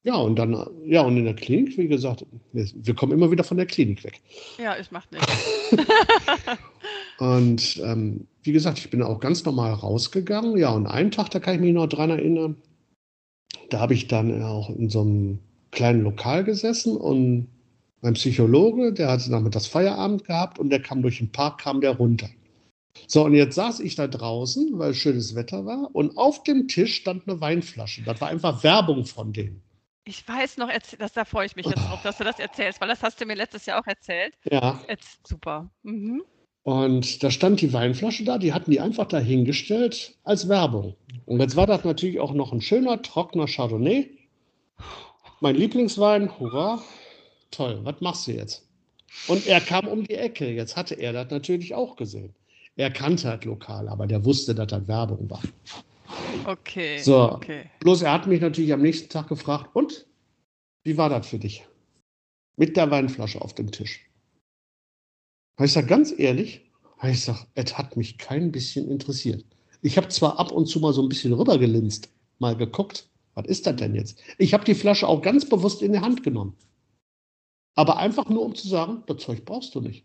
[0.02, 3.58] Ja, und dann, ja, und in der Klinik, wie gesagt, wir kommen immer wieder von
[3.58, 4.20] der Klinik weg.
[4.58, 5.28] Ja, es macht nichts.
[7.18, 10.56] und ähm, wie gesagt, ich bin auch ganz normal rausgegangen.
[10.56, 12.56] Ja, und einen Tag, da kann ich mich noch dran erinnern,
[13.68, 15.38] da habe ich dann auch in so einem
[15.70, 17.48] kleinen Lokal gesessen und
[18.00, 21.96] mein Psychologe, der hatte das Feierabend gehabt und der kam durch den Park, kam der
[21.96, 22.30] runter.
[23.06, 26.96] So, und jetzt saß ich da draußen, weil schönes Wetter war, und auf dem Tisch
[26.96, 28.02] stand eine Weinflasche.
[28.02, 29.62] Das war einfach Werbung von denen.
[30.04, 32.88] Ich weiß noch, das, da freue ich mich jetzt drauf, dass du das erzählst, weil
[32.88, 34.34] das hast du mir letztes Jahr auch erzählt.
[34.50, 34.80] Ja.
[34.88, 35.70] Jetzt, super.
[35.82, 36.22] Mhm.
[36.62, 40.94] Und da stand die Weinflasche da, die hatten die einfach dahingestellt als Werbung.
[41.26, 44.10] Und jetzt war das natürlich auch noch ein schöner, trockener Chardonnay.
[45.40, 46.82] Mein Lieblingswein, hurra.
[47.50, 48.68] Toll, was machst du jetzt?
[49.26, 50.50] Und er kam um die Ecke.
[50.50, 52.34] Jetzt hatte er das natürlich auch gesehen.
[52.76, 55.42] Er kannte das Lokal, aber der wusste, dass das Werbung war.
[56.46, 56.98] Okay.
[56.98, 57.70] So, okay.
[57.80, 60.06] bloß er hat mich natürlich am nächsten Tag gefragt, und?
[60.82, 61.66] Wie war das für dich?
[62.56, 64.08] Mit der Weinflasche auf dem Tisch.
[65.56, 69.44] Habe ich gesagt, ganz ehrlich, habe ich gesagt, es hat mich kein bisschen interessiert.
[69.82, 73.66] Ich habe zwar ab und zu mal so ein bisschen rübergelinst, mal geguckt, was ist
[73.66, 74.18] das denn jetzt?
[74.38, 76.56] Ich habe die Flasche auch ganz bewusst in die Hand genommen.
[77.74, 80.04] Aber einfach nur, um zu sagen, das Zeug brauchst du nicht.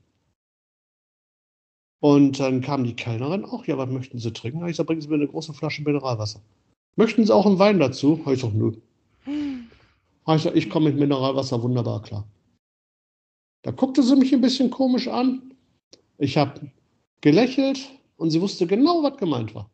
[2.06, 4.64] Und dann kam die Kellnerin auch, ja, was möchten Sie trinken?
[4.68, 6.40] Ich sage, bringen Sie mir eine große Flasche Mineralwasser.
[6.98, 8.24] Möchten Sie auch einen Wein dazu?
[8.28, 8.74] Ich sage, nö.
[9.26, 12.24] Ich sage, ich komme mit Mineralwasser wunderbar klar.
[13.64, 15.52] Da guckte sie mich ein bisschen komisch an.
[16.20, 16.70] Ich habe
[17.22, 19.68] gelächelt und sie wusste genau, was gemeint war.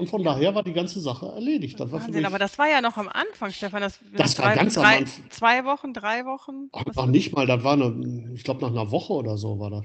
[0.00, 1.78] Und von daher war die ganze Sache erledigt.
[1.78, 3.82] Das Wahnsinn, aber das war ja noch am Anfang, Stefan.
[3.82, 5.30] Das, das war drei, ganz drei, am Anfang.
[5.30, 6.68] Zwei Wochen, drei Wochen?
[6.72, 9.84] Ach, nicht mal, das war eine, ich glaube nach einer Woche oder so war das.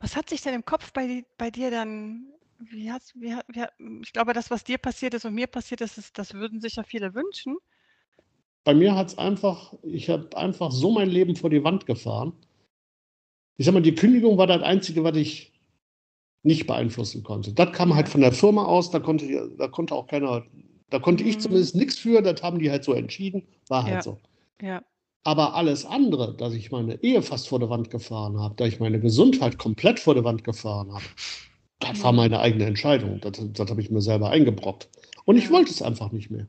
[0.00, 2.26] Was hat sich denn im Kopf bei, bei dir dann,
[2.58, 3.64] wie hast, wie, wie,
[4.02, 6.76] ich glaube, das, was dir passiert ist und mir passiert ist, ist das würden sich
[6.76, 7.56] ja viele wünschen
[8.64, 12.32] bei mir hat es einfach, ich habe einfach so mein Leben vor die Wand gefahren.
[13.56, 15.51] Ich sag mal, die Kündigung war das Einzige, was ich
[16.42, 17.52] nicht beeinflussen konnte.
[17.52, 20.42] Das kam halt von der Firma aus, da konnte, da konnte auch keiner,
[20.90, 21.40] da konnte ich mhm.
[21.40, 24.02] zumindest nichts für, das haben die halt so entschieden, war halt ja.
[24.02, 24.18] so.
[24.60, 24.82] Ja.
[25.24, 28.80] Aber alles andere, dass ich meine Ehe fast vor der Wand gefahren habe, dass ich
[28.80, 31.04] meine Gesundheit komplett vor der Wand gefahren habe,
[31.78, 32.02] das mhm.
[32.02, 33.20] war meine eigene Entscheidung.
[33.20, 34.88] Das, das habe ich mir selber eingebrockt.
[35.24, 36.48] Und ich wollte es einfach nicht mehr.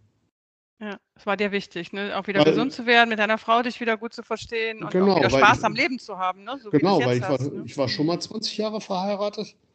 [0.81, 2.17] Ja, es war dir wichtig, ne?
[2.17, 4.91] auch wieder Weil- gesund zu werden, mit deiner Frau dich wieder gut zu verstehen und
[4.91, 6.43] Genau, auch wieder Spaß ich- am Leben zu haben.
[6.43, 6.59] Ne?
[6.61, 7.63] So Genau, weil ich war, hast, ne?
[7.65, 9.72] ich war schon mal 20 Jahre verheiratet Mhm.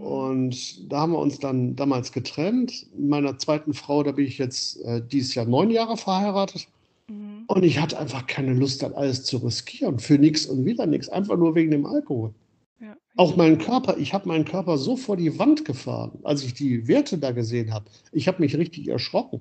[0.00, 2.86] Und da haben wir uns dann damals getrennt.
[2.96, 6.66] Mit meiner zweiten Frau, da bin ich jetzt äh, dieses Jahr neun Jahre verheiratet
[7.10, 7.44] Mhm.
[7.48, 9.98] und ich hatte einfach keine Lust, das alles zu riskieren.
[9.98, 12.32] Für nichts und wieder nichts, einfach nur wegen dem Alkohol.
[12.80, 12.96] Ja.
[13.16, 16.86] Auch meinen Körper, ich habe meinen Körper so vor die Wand gefahren, als ich die
[16.86, 17.86] Werte da gesehen habe.
[18.12, 19.40] Ich habe mich richtig erschrocken.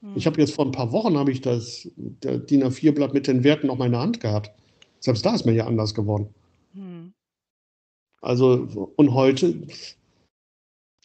[0.00, 0.12] Mhm.
[0.16, 3.70] Ich habe jetzt vor ein paar Wochen habe ich das DIN A4-Blatt mit den Werten
[3.70, 4.50] auf meiner Hand gehabt.
[4.98, 6.28] Selbst da ist mir ja anders geworden.
[6.72, 7.12] Mhm.
[8.24, 9.54] Also und heute,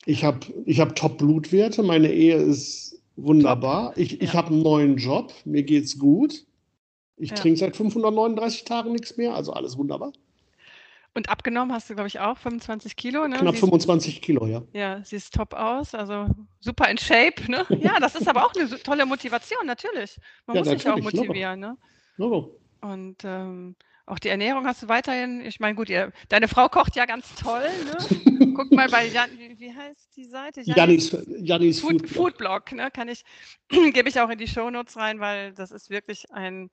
[0.06, 3.92] ich habe ich hab Top-Blutwerte, meine Ehe ist wunderbar.
[3.98, 4.36] Ich, ich Ja.
[4.36, 6.46] habe einen neuen Job, mir geht's gut.
[7.18, 7.36] Ich Ja.
[7.36, 10.14] trinke seit 539 Tagen nichts mehr, also alles wunderbar.
[11.14, 13.28] Und abgenommen hast du, glaube ich, auch 25 Kilo.
[13.28, 13.36] Ne?
[13.36, 14.62] Knapp Siehst- 25 Kilo, ja.
[14.72, 16.28] Ja, siehst top aus, also
[16.62, 17.66] super in Shape, ne?
[17.98, 20.18] Ja, das ist aber auch eine tolle Motivation, natürlich.
[20.46, 21.78] Man Ja, muss sich auch motivieren, ne?
[22.18, 22.56] So.
[22.82, 23.76] Und ähm,
[24.10, 25.42] auch die Ernährung hast du weiterhin.
[25.42, 28.54] Ich meine, gut, ihr, deine Frau kocht ja ganz toll, ne?
[28.56, 30.62] Guck mal bei Jan, wie, heißt die Seite?
[30.62, 32.10] Janis, Janis Food, Food.
[32.10, 32.90] Foodblog, ne?
[32.92, 33.24] Kann ich,
[33.70, 36.70] gebe ich auch in die Shownotes rein, weil das ist wirklich ein,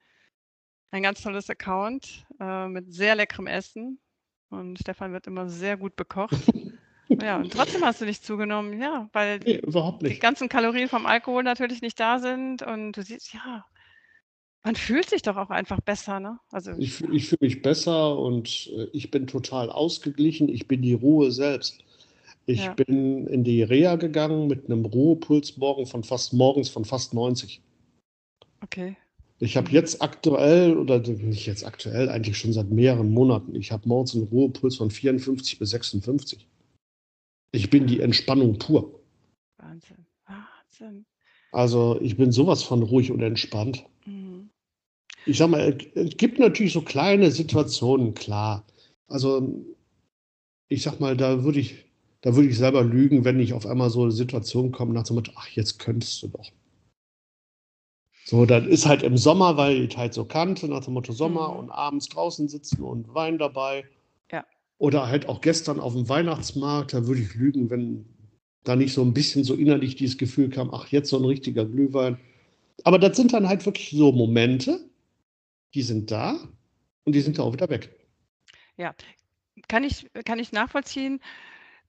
[0.90, 4.00] ein ganz tolles Account äh, mit sehr leckerem Essen.
[4.48, 6.36] Und Stefan wird immer sehr gut bekocht.
[7.08, 10.22] ja, und trotzdem hast du nicht zugenommen, ja, weil Nee, überhaupt die nicht.
[10.22, 13.66] ganzen Kalorien vom Alkohol natürlich nicht da sind und du siehst, ja,
[14.66, 16.40] man fühlt sich doch auch einfach besser, ne?
[16.50, 20.48] Also, Ich, ich fühle mich besser und äh, ich bin total ausgeglichen.
[20.48, 21.78] Ich bin die Ruhe selbst.
[22.46, 22.74] Ich Ja.
[22.74, 27.60] bin in die Reha gegangen mit einem Ruhepuls morgen von fast morgens von fast 90.
[28.62, 28.96] okay.
[29.38, 33.86] Ich habe jetzt aktuell, oder nicht jetzt aktuell, eigentlich schon seit mehreren Monaten, ich habe
[33.86, 36.46] morgens einen Ruhepuls von 54 bis 56.
[37.52, 38.98] Ich bin die Entspannung pur.
[39.58, 40.06] Wahnsinn.
[40.26, 41.04] Wahnsinn.
[41.52, 43.84] Also ich bin sowas von ruhig und entspannt.
[44.06, 44.25] Mhm.
[45.26, 48.64] Ich sag mal, es gibt natürlich so kleine Situationen, klar.
[49.08, 49.64] Also
[50.68, 51.84] ich sag mal, da würde ich,
[52.20, 55.16] da würde ich selber lügen, wenn ich auf einmal so eine Situation komme nach dem
[55.16, 56.50] Motto, ach, jetzt könntest du doch.
[58.24, 61.52] So, das ist halt im Sommer, weil ich halt so kannte, nach dem Motto Sommer
[61.52, 61.58] Mhm.
[61.58, 63.84] und abends draußen sitzen und Wein dabei.
[64.32, 64.44] Ja.
[64.78, 68.04] Oder halt auch gestern auf dem Weihnachtsmarkt, da würde ich lügen, wenn
[68.64, 71.64] da nicht so ein bisschen so innerlich dieses Gefühl kam, ach, jetzt so ein richtiger
[71.64, 72.18] Glühwein.
[72.82, 74.80] Aber das sind dann halt wirklich so Momente,
[75.76, 76.38] die sind da
[77.04, 77.94] und die sind da auch wieder weg.
[79.68, 81.20] Kann ich, kann ich nachvollziehen.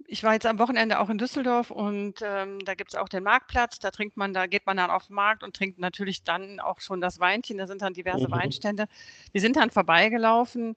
[0.08, 3.23] Ich war jetzt am Wochenende auch in Düsseldorf und ähm, da gibt es auch den
[3.23, 3.80] Marktplatz.
[3.80, 6.80] Da trinkt man, da geht man dann auf den Markt und trinkt natürlich dann auch
[6.80, 7.58] schon das Weinchen.
[7.58, 8.32] Da sind dann diverse Mhm.
[8.32, 8.88] Weinstände.
[9.34, 10.76] Die sind dann vorbeigelaufen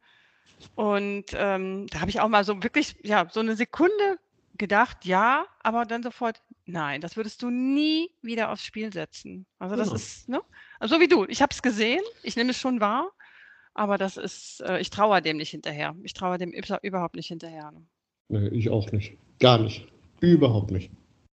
[0.74, 4.18] und ähm, da habe ich auch mal so wirklich, ja, so eine Sekunde
[4.54, 9.46] gedacht, ja, aber dann sofort, nein, das würdest du nie wieder aufs Spiel setzen.
[9.58, 9.96] Also das Genau.
[9.96, 10.42] ist, ne?
[10.80, 11.24] Also so wie du.
[11.28, 13.10] Ich habe es gesehen, ich nehme es schon wahr,
[13.74, 15.94] aber das ist, äh, ich traue dem nicht hinterher.
[16.02, 17.70] Ich traue dem üb- überhaupt nicht hinterher.
[17.70, 17.86] Ne?
[18.28, 19.16] Nee, ich auch nicht.
[19.38, 19.86] Gar nicht.
[20.20, 20.90] Überhaupt nicht.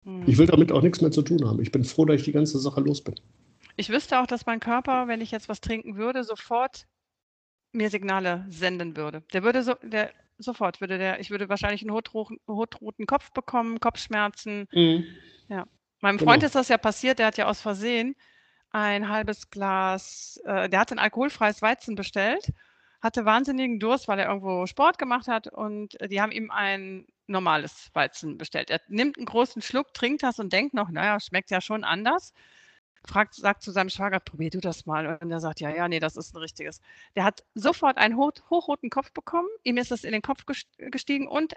[0.04, 0.24] Hm.
[0.26, 1.60] Ich will damit auch nichts mehr zu tun haben.
[1.60, 3.14] Ich bin froh, dass ich die ganze Sache los bin.
[3.76, 6.86] Ich wüsste auch, dass mein Körper, wenn ich jetzt was trinken würde, sofort
[7.72, 9.22] mir Signale senden würde.
[9.32, 13.80] Der würde so, der sofort würde der, ich würde wahrscheinlich einen hotroten, hotroten Kopf bekommen,
[13.80, 14.66] Kopfschmerzen.
[16.00, 16.46] Meinem Freund Genau.
[16.46, 18.14] ist das ja passiert, der hat ja aus Versehen
[18.74, 22.52] ein halbes Glas, äh, der hat ein alkoholfreies Weizen bestellt,
[23.00, 27.06] hatte wahnsinnigen Durst, weil er irgendwo Sport gemacht hat und äh, die haben ihm ein
[27.28, 28.70] normales Weizen bestellt.
[28.70, 32.34] Er nimmt einen großen Schluck, trinkt das und denkt noch, naja, schmeckt ja schon anders.
[33.06, 35.18] Fragt, sagt zu seinem Schwager, probier du das mal.
[35.20, 36.80] Und er sagt, ja, ja, nee, das ist ein richtiges.
[37.14, 40.66] Der hat sofort einen hoch, hochroten Kopf bekommen, ihm ist es in den Kopf gest-
[40.90, 41.54] gestiegen und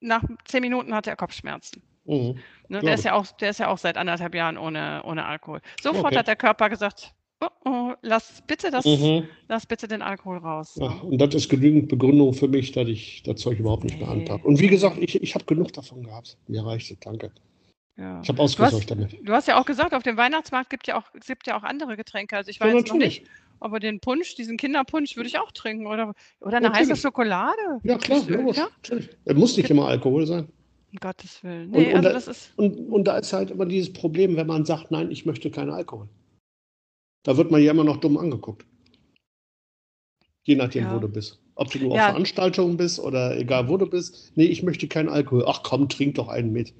[0.00, 1.82] nach zehn Minuten hatte er Kopfschmerzen.
[2.08, 2.38] Mhm.
[2.68, 5.60] Ne, der, ist ja auch, der ist ja auch seit anderthalb Jahren ohne, ohne Alkohol.
[5.82, 6.16] Sofort Okay.
[6.16, 9.28] hat der Körper gesagt, oh, oh, lass bitte das, Mhm.
[9.48, 10.76] lass bitte den Alkohol raus.
[10.80, 11.02] Ja, ne?
[11.02, 14.46] und das ist genügend Begründung für mich, dass ich das Zeug überhaupt nicht mehr anpacke.
[14.46, 16.36] Und wie gesagt, ich, ich habe genug davon gehabt.
[16.46, 17.30] Mir reicht es, danke.
[17.96, 18.20] Ja.
[18.22, 19.18] Ich habe ausgesorgt damit.
[19.22, 21.96] du hast ja auch gesagt, auf dem Weihnachtsmarkt gibt ja auch, gibt ja auch andere
[21.96, 22.36] Getränke.
[22.36, 23.20] Also ich Ja, weiß noch natürlich.
[23.22, 27.00] nicht, aber den Punsch, diesen Kinderpunsch würde ich auch trinken oder, oder eine heiße Natürlich.
[27.02, 27.80] Schokolade.
[27.82, 28.56] Ja, klar, logisch.
[28.56, 29.34] Ja?
[29.34, 30.48] Muss nicht immer Alkohol sein.
[30.92, 31.66] Um Gottes Willen.
[31.66, 34.36] Und- Nee, und also da- das ist, Und, und da ist halt immer dieses Problem,
[34.36, 36.08] wenn man sagt, nein, ich möchte keinen Alkohol.
[37.24, 38.64] Da wird man ja immer noch dumm angeguckt.
[40.44, 40.94] Je nachdem, Ja.
[40.94, 41.40] wo du bist.
[41.56, 42.06] Ob du nur Ja.
[42.06, 44.32] auf Veranstaltungen bist oder egal, wo du bist.
[44.36, 45.44] Nee, ich möchte keinen Alkohol.
[45.46, 46.72] Ach komm, trink doch einen mit.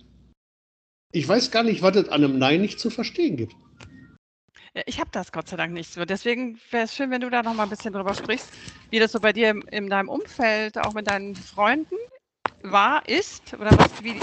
[1.12, 3.54] Ich weiß gar nicht, was es an einem Nein nicht zu verstehen gibt.
[4.74, 6.04] Ja, Ich habe das Gott sei Dank nicht so.
[6.04, 8.50] Deswegen wäre es schön, wenn du da noch mal ein bisschen drüber sprichst,
[8.90, 11.96] wie das so bei dir im, in deinem Umfeld, auch mit deinen Freunden
[12.62, 14.18] war, ist oder was, wie.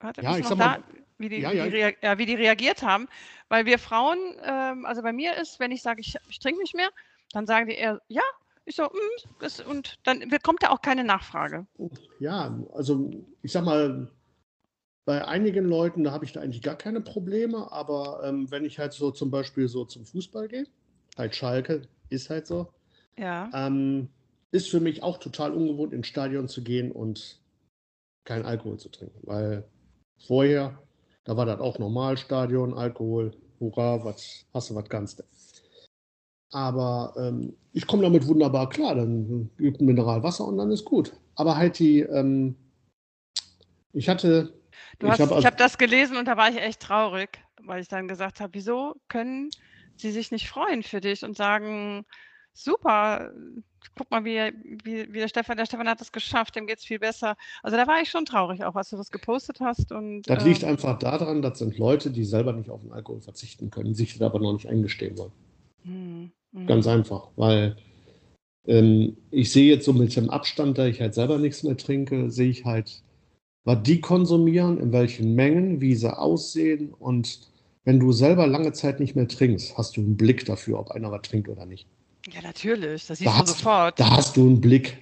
[0.00, 0.84] Warte, Ja, ich sag noch mal, da?
[1.18, 3.08] wie die, Ja, wie die, ja, wie die reagiert haben.
[3.48, 6.74] Weil wir Frauen, ähm, also bei mir ist, wenn ich sage, ich, ich trinke nicht
[6.74, 6.88] mehr,
[7.32, 8.22] dann sagen die eher, ja.
[8.66, 11.66] Ich so, mm, das, und dann kommt da auch keine Nachfrage.
[12.18, 13.10] Ja, also
[13.42, 14.10] ich sag mal,
[15.04, 18.78] bei einigen Leuten, da habe ich da eigentlich gar keine Probleme, aber ähm, wenn ich
[18.78, 20.66] halt so zum Beispiel so zum Fußball gehe,
[21.16, 22.72] halt Schalke, ist halt so,
[23.16, 23.48] Ja.
[23.52, 24.08] ähm,
[24.52, 27.40] ist für mich auch total ungewohnt, ins Stadion zu gehen und
[28.24, 29.18] keinen Alkohol zu trinken.
[29.22, 29.64] Weil
[30.26, 30.78] vorher,
[31.24, 35.24] da war das auch normal, Stadion, Alkohol, hurra, was hast du was kannst du.
[36.52, 38.96] Aber ähm, ich komme damit wunderbar klar.
[38.96, 41.12] Dann gibt ein Mineralwasser und dann ist gut.
[41.36, 42.56] Aber halt die, ähm,
[43.92, 44.52] ich hatte,
[44.98, 47.88] Du ich habe also, habe das gelesen und da war ich echt traurig, weil ich
[47.88, 49.50] dann gesagt habe, wieso können
[49.96, 52.04] sie sich nicht freuen für dich und sagen,
[52.64, 53.32] super,
[53.96, 54.52] guck mal, wie,
[54.84, 57.36] wie, wie der Stefan, der Stefan hat es geschafft, dem geht es viel besser.
[57.62, 59.92] Also da war ich schon traurig, auch als du das gepostet hast.
[59.92, 63.20] Und das liegt ähm, einfach daran, das sind Leute, die selber nicht auf den Alkohol
[63.20, 65.32] verzichten können, sich das aber noch nicht eingestehen wollen.
[65.84, 67.76] hm, hm, Ganz einfach, weil
[68.66, 72.30] ähm, ich sehe jetzt so mit dem Abstand, da ich halt selber nichts mehr trinke,
[72.30, 73.02] sehe ich halt,
[73.64, 76.94] was die konsumieren, in welchen Mengen, wie sie aussehen.
[76.94, 77.40] Und
[77.84, 81.10] wenn du selber lange Zeit nicht mehr trinkst, hast du einen Blick dafür, ob einer
[81.12, 81.88] was trinkt oder nicht.
[82.32, 84.00] Ja, natürlich, das siehst Da du hast, sofort.
[84.00, 84.98] da hast du einen Blick.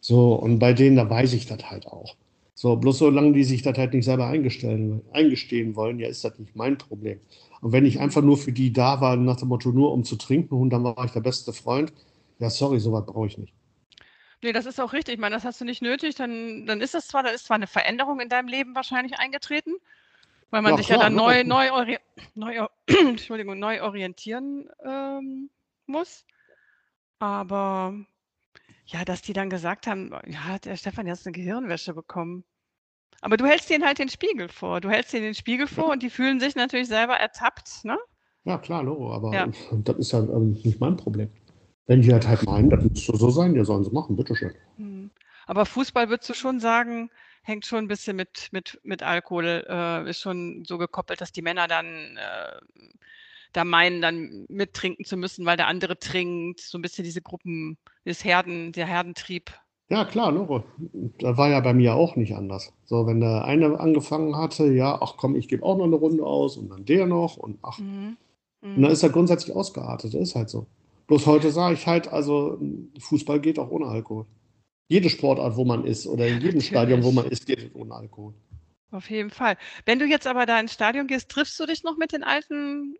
[0.00, 2.16] So, und bei denen, da weiß ich das halt auch.
[2.54, 6.56] So, bloß solange die sich das halt nicht selber eingestehen wollen, ja, ist das nicht
[6.56, 7.20] mein Problem.
[7.60, 10.16] Und wenn ich einfach nur für die da war, nach dem Motto, nur um zu
[10.16, 11.92] trinken und dann war ich der beste Freund,
[12.38, 13.52] ja, sorry, sowas brauche ich nicht.
[14.42, 15.14] Nee, das ist auch richtig.
[15.14, 16.14] Ich meine, das hast du nicht nötig.
[16.14, 19.74] Dann, dann ist das zwar, da ist zwar eine Veränderung in deinem Leben wahrscheinlich eingetreten,
[20.50, 21.16] weil man Ja, sich ja klar, dann locker.
[21.16, 21.98] neu, neu,
[22.34, 25.50] neu, Entschuldigung, neu orientieren ähm,
[25.86, 26.26] muss.
[27.20, 27.94] Aber
[28.86, 32.44] ja, dass die dann gesagt haben, ja, der Stefan, der hat eine Gehirnwäsche bekommen.
[33.20, 34.80] Aber du hältst denen halt den Spiegel vor.
[34.80, 37.98] Du hältst denen den Spiegel vor und die fühlen sich natürlich selber ertappt, ne?
[38.44, 39.48] Ja, klar, Logo, aber Ja.
[39.84, 41.30] das ist ja ähm, nicht mein Problem.
[41.86, 44.54] Wenn die halt halt meinen, das müsste so sein, ja, sollen sie machen, bitteschön.
[44.76, 45.10] Hm.
[45.46, 47.10] Aber Fußball würdest du schon sagen,
[47.42, 51.42] hängt schon ein bisschen mit, mit, mit Alkohol, äh, ist schon so gekoppelt, dass die
[51.42, 52.60] Männer dann äh,
[53.52, 56.60] da meinen, dann mittrinken zu müssen, weil der andere trinkt.
[56.60, 59.52] So ein bisschen diese Gruppen, das Herden, der Herdentrieb.
[59.88, 60.62] Ja, klar, Logo.
[61.18, 62.72] Das war ja bei mir auch nicht anders.
[62.84, 66.24] So, wenn der eine angefangen hatte, ja, ach komm, ich gebe auch noch eine Runde
[66.24, 68.16] aus und dann der noch und ach, Mhm.
[68.62, 68.82] und Mhm.
[68.82, 70.66] dann ist er grundsätzlich ausgeartet, das ist halt so.
[71.08, 72.60] Bloß heute sage ich halt, also
[73.00, 74.26] Fußball geht auch ohne Alkohol.
[74.86, 78.34] Jede Sportart, wo man ist oder in jedem Stadion, wo man ist, geht ohne Alkohol.
[78.92, 79.56] Auf jeden Fall.
[79.86, 82.94] Wenn du jetzt aber da ins Stadion gehst, triffst du dich noch mit den alten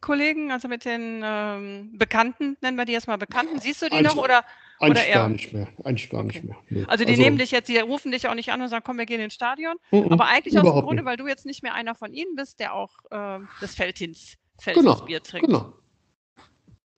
[0.00, 3.58] Kollegen, also mit den ähm, Bekannten, nennen wir die jetzt mal Bekannten?
[3.58, 4.44] Siehst du die Eigentlich- noch oder?
[4.78, 5.68] Eigentlich eher- gar nicht mehr.
[5.84, 6.26] Eigentlich gar Okay.
[6.26, 6.56] nicht mehr.
[6.68, 6.84] Nee.
[6.86, 9.06] Also die nehmen dich jetzt, die rufen dich auch nicht an und sagen, komm, wir
[9.06, 9.76] gehen ins Stadion.
[9.90, 11.04] Mhm, Aber eigentlich aus dem Grunde, nicht.
[11.06, 14.74] weil du jetzt nicht mehr einer von ihnen bist, der auch ähm, das Feldhins, Genau,
[14.82, 15.46] Feldhins Bier trinkt.
[15.46, 15.72] Genau.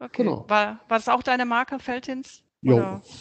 [0.00, 0.22] Okay.
[0.24, 0.44] genau.
[0.48, 2.42] War, war das auch deine Marke, Feldhins?
[2.62, 2.76] Jo.
[2.76, 3.02] Oder?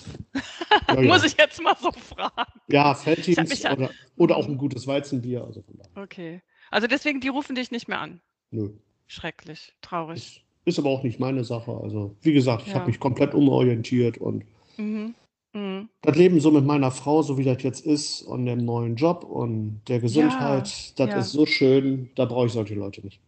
[0.89, 2.51] Ja, Muss ich jetzt mal so fragen.
[2.67, 5.43] ja Feldhins oder, oder auch ein gutes Weizenbier.
[5.43, 5.63] Also.
[5.95, 6.41] Okay.
[6.71, 8.21] Also deswegen, die rufen dich nicht mehr an.
[8.51, 8.71] Nö.
[9.07, 10.17] Schrecklich, traurig.
[10.17, 11.71] Ist, ist aber auch nicht meine Sache.
[11.81, 12.75] Also, wie gesagt, ich Ja.
[12.79, 14.43] habe mich komplett umorientiert und
[14.77, 15.15] Mhm.
[15.53, 15.89] Mhm.
[16.01, 19.23] das Leben so mit meiner Frau, so wie das jetzt ist, und dem neuen Job
[19.23, 20.65] und der Gesundheit,
[20.99, 21.17] das ja.
[21.17, 23.19] ist so schön, da brauche ich solche Leute nicht.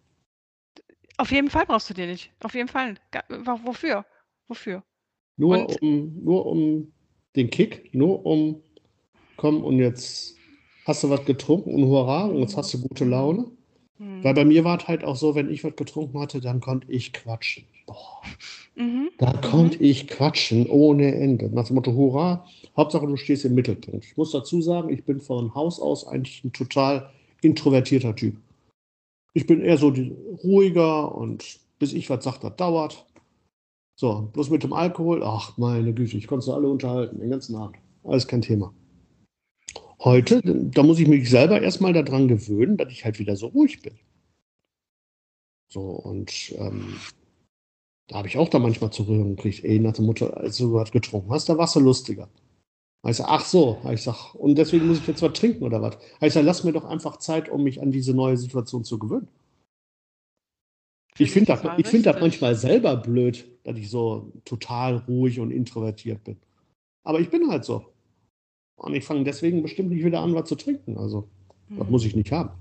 [1.18, 2.32] Auf jeden Fall brauchst du die nicht.
[2.44, 2.96] Auf jeden Fall.
[3.66, 4.06] Wofür?
[4.48, 4.84] Wofür?
[5.38, 6.92] Nur Und- um, nur um
[7.36, 8.62] den Kick, nur um,
[9.38, 10.36] komm und jetzt
[10.86, 13.50] hast du was getrunken und hurra, und jetzt hast du gute Laune.
[14.00, 14.24] Mhm.
[14.24, 16.92] Weil bei mir war es halt auch so, wenn ich was getrunken hatte, dann konnte
[16.92, 17.66] ich quatschen.
[17.86, 18.22] Boah,
[18.76, 19.10] Mhm.
[19.18, 21.50] da konnte ich quatschen ohne Ende.
[21.50, 22.46] Nach dem Motto, hurra,
[22.78, 24.06] Hauptsache du stehst im Mittelpunkt.
[24.06, 27.10] Ich muss dazu sagen, ich bin von Haus aus eigentlich ein total
[27.42, 28.38] introvertierter Typ.
[29.34, 29.94] Ich bin eher so
[30.44, 33.06] ruhiger und bis ich was sage, das dauert.
[34.00, 37.56] So, bloß mit dem Alkohol, ach meine Güte, ich konnte sie alle unterhalten, den ganzen
[37.56, 37.78] Abend.
[38.06, 38.74] Alles kein Thema.
[40.02, 43.82] Heute, da muss ich mich selber erstmal daran gewöhnen, dass ich halt wieder so ruhig
[43.82, 44.00] bin.
[45.68, 46.96] So, und ähm,
[48.08, 50.74] da habe ich auch da manchmal zu rühren gekriegt, ey, nach der Mutter, als du
[50.74, 52.30] was getrunken hast, da warst du lustiger.
[53.08, 55.98] Ich ach so, ich sag, und deswegen muss ich jetzt was trinken oder was?
[56.22, 59.28] Ich sag, lass mir doch einfach Zeit, um mich an diese neue Situation zu gewöhnen.
[61.18, 65.52] Ich finde das, ich find das manchmal selber blöd, dass ich so total ruhig und
[65.52, 66.38] introvertiert bin.
[67.04, 67.86] Aber ich bin halt so.
[68.80, 70.98] Und ich fange deswegen bestimmt nicht wieder an, was zu trinken.
[70.98, 71.30] Also,
[71.70, 71.92] das Mhm.
[71.92, 72.52] muss ich nicht haben.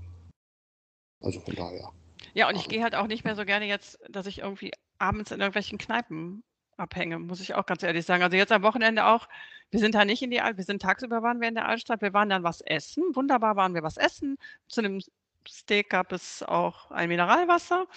[1.21, 1.91] Also von daher.
[2.33, 5.31] Ja, und ich gehe halt auch nicht mehr so gerne jetzt, dass ich irgendwie abends
[5.31, 6.43] in irgendwelchen Kneipen
[6.77, 8.23] abhänge, muss ich auch ganz ehrlich sagen.
[8.23, 9.27] Also jetzt am Wochenende auch,
[9.71, 12.01] wir sind da nicht in die Altstadt, wir sind tagsüber waren wir in der Altstadt,
[12.01, 15.01] wir waren dann was essen, wunderbar waren wir was essen, zu einem
[15.47, 17.87] Steak gab es auch ein Mineralwasser,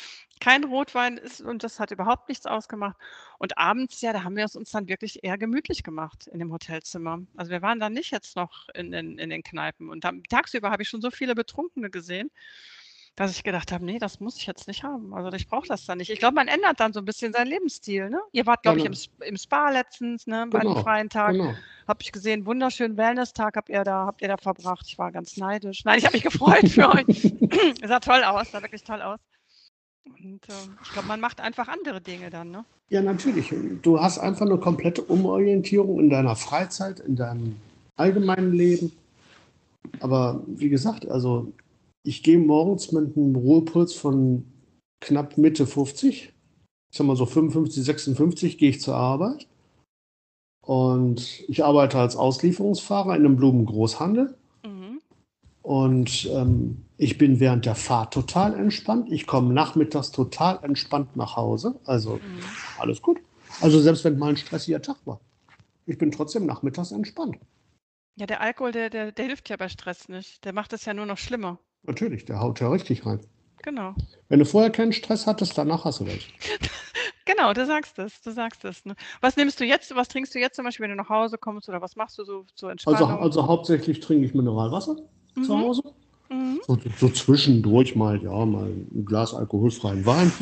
[0.40, 2.97] kein Rotwein ist, und das hat überhaupt nichts ausgemacht.
[3.38, 6.53] Und abends, ja, da haben wir es uns dann wirklich eher gemütlich gemacht in dem
[6.53, 7.20] Hotelzimmer.
[7.36, 9.88] Also wir waren dann nicht jetzt noch in, in, in den Kneipen.
[9.88, 12.30] Und dann, tagsüber habe ich schon so viele Betrunkene gesehen
[13.16, 15.12] dass ich gedacht habe, nee, das muss ich jetzt nicht haben.
[15.14, 16.11] Also ich brauche das dann nicht.
[16.11, 18.09] Ich glaube, man ändert dann so ein bisschen seinen Lebensstil.
[18.09, 18.20] Ne?
[18.32, 18.90] Ihr wart, glaube genau.
[18.90, 20.74] ich, im, im, Spa letztens, ne, bei genau.
[20.74, 21.32] einem freien Tag.
[21.32, 21.55] Genau.
[21.89, 24.87] Habe ich gesehen, wunderschönen Wellness-Tag habt ihr da, habt ihr da verbracht.
[24.87, 25.85] Ich war ganz neidisch.
[25.85, 27.33] Nein, ich habe mich gefreut für euch.
[27.80, 29.18] es sah toll aus, sah wirklich toll aus.
[30.05, 30.53] Und äh,
[30.83, 32.64] ich glaube, man macht einfach andere Dinge dann, ne?
[32.91, 33.53] Ja, natürlich.
[33.83, 37.57] Du hast einfach eine komplette Umorientierung in deiner Freizeit, in deinem
[37.97, 38.93] allgemeinen Leben.
[40.01, 41.53] Aber wie gesagt, also
[42.05, 44.45] ich gehe morgens mit einem Ruhepuls von
[45.01, 46.33] knapp Mitte 50,
[46.93, 49.47] ich sag mal so 55, 56, gehe ich zur Arbeit.
[50.63, 54.35] Und ich arbeite als Auslieferungsfahrer in einem Blumengroßhandel.
[54.65, 55.01] Mhm.
[55.63, 59.11] Und ähm, ich bin während der Fahrt total entspannt.
[59.11, 61.75] Ich komme nachmittags total entspannt nach Hause.
[61.85, 62.41] Also mhm.
[62.79, 63.19] alles gut.
[63.61, 65.21] Also selbst wenn mal ein stressiger Tag war.
[65.87, 67.37] Ich bin trotzdem nachmittags entspannt.
[68.17, 70.45] Ja, der Alkohol, der, der, der hilft ja bei Stress nicht.
[70.45, 71.59] Der macht es ja nur noch schlimmer.
[71.83, 73.21] Natürlich, der haut ja richtig rein.
[73.63, 73.95] Genau.
[74.29, 76.31] Wenn du vorher keinen Stress hattest, danach hast du welche.
[77.25, 78.85] genau, du sagst es, du sagst es.
[78.85, 78.95] Ne?
[79.20, 81.68] Was nimmst du jetzt, was trinkst du jetzt zum Beispiel, wenn du nach Hause kommst
[81.68, 83.11] oder was machst du so zur Entspannung?
[83.11, 84.97] Also, also hauptsächlich trinke ich Mineralwasser
[85.35, 85.45] mhm.
[85.45, 85.83] zu Hause.
[86.29, 86.61] Mhm.
[86.66, 90.33] So, so, zwischendurch mal, ja, mal ein Glas alkoholfreien Wein.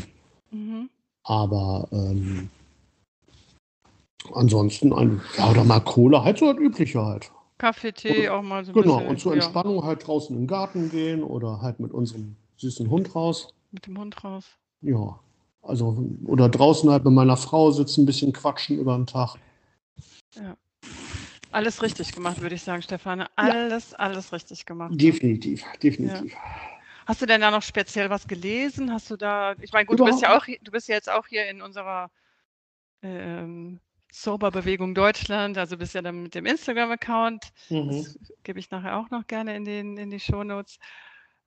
[0.51, 0.89] Mhm.
[1.24, 2.49] Aber ähm,
[4.35, 7.31] ansonsten, ein, ja, oder mal Cola, halt so das Übliche halt.
[7.59, 9.11] Kaffee, Tee oder, auch mal so ein genau, bisschen.
[9.11, 9.83] Und zur Entspannung ja.
[9.83, 13.53] halt draußen im Garten gehen oder halt mit unserem süßen Hund raus.
[13.70, 14.45] Mit dem Hund raus.
[14.81, 15.18] Ja,
[15.63, 19.37] also oder draußen halt mit meiner Frau sitzen, ein bisschen quatschen über den Tag.
[20.35, 20.57] Ja.
[21.53, 23.27] Alles richtig gemacht, würde ich sagen, Stefane.
[23.37, 23.99] Alles, ja.
[23.99, 24.93] alles richtig gemacht.
[24.95, 26.33] Definitiv, definitiv.
[26.33, 26.39] Ja.
[27.07, 28.93] Hast du denn da noch speziell was gelesen?
[28.93, 31.27] Hast du da, ich meine, gut, du bist ja auch, du bist ja jetzt auch
[31.27, 32.11] hier in unserer
[33.03, 33.81] ähm,
[34.13, 37.49] Sober-Bewegung Deutschland, also bist ja dann mit dem Instagram-Account.
[37.69, 37.89] Mhm.
[37.89, 40.79] Das gebe ich nachher auch noch gerne in, den, in die Shownotes.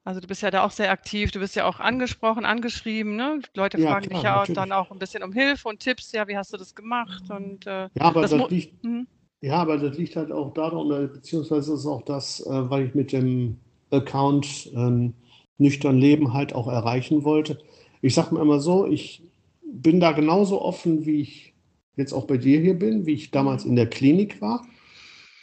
[0.06, 3.40] Also du bist ja da auch sehr aktiv, du bist ja auch angesprochen, angeschrieben, ne?
[3.56, 4.56] Leute ja, fragen klar, dich ja natürlich.
[4.56, 7.24] dann auch ein bisschen um Hilfe und Tipps, ja, wie hast du das gemacht?
[7.30, 9.08] Und, äh, ja, aber das, das liegt, mhm.
[9.40, 12.96] ja, aber das liegt halt auch daran, äh, beziehungsweise ist auch das, äh, weil ich
[12.96, 13.60] mit dem
[13.92, 15.14] Account ähm,
[15.58, 17.60] nüchtern Leben halt auch erreichen wollte.
[18.02, 19.24] Ich sage mir immer so, ich
[19.66, 21.54] bin da genauso offen, wie ich
[21.96, 23.72] jetzt auch bei dir hier bin, wie ich damals mhm.
[23.72, 24.66] in der Klinik war.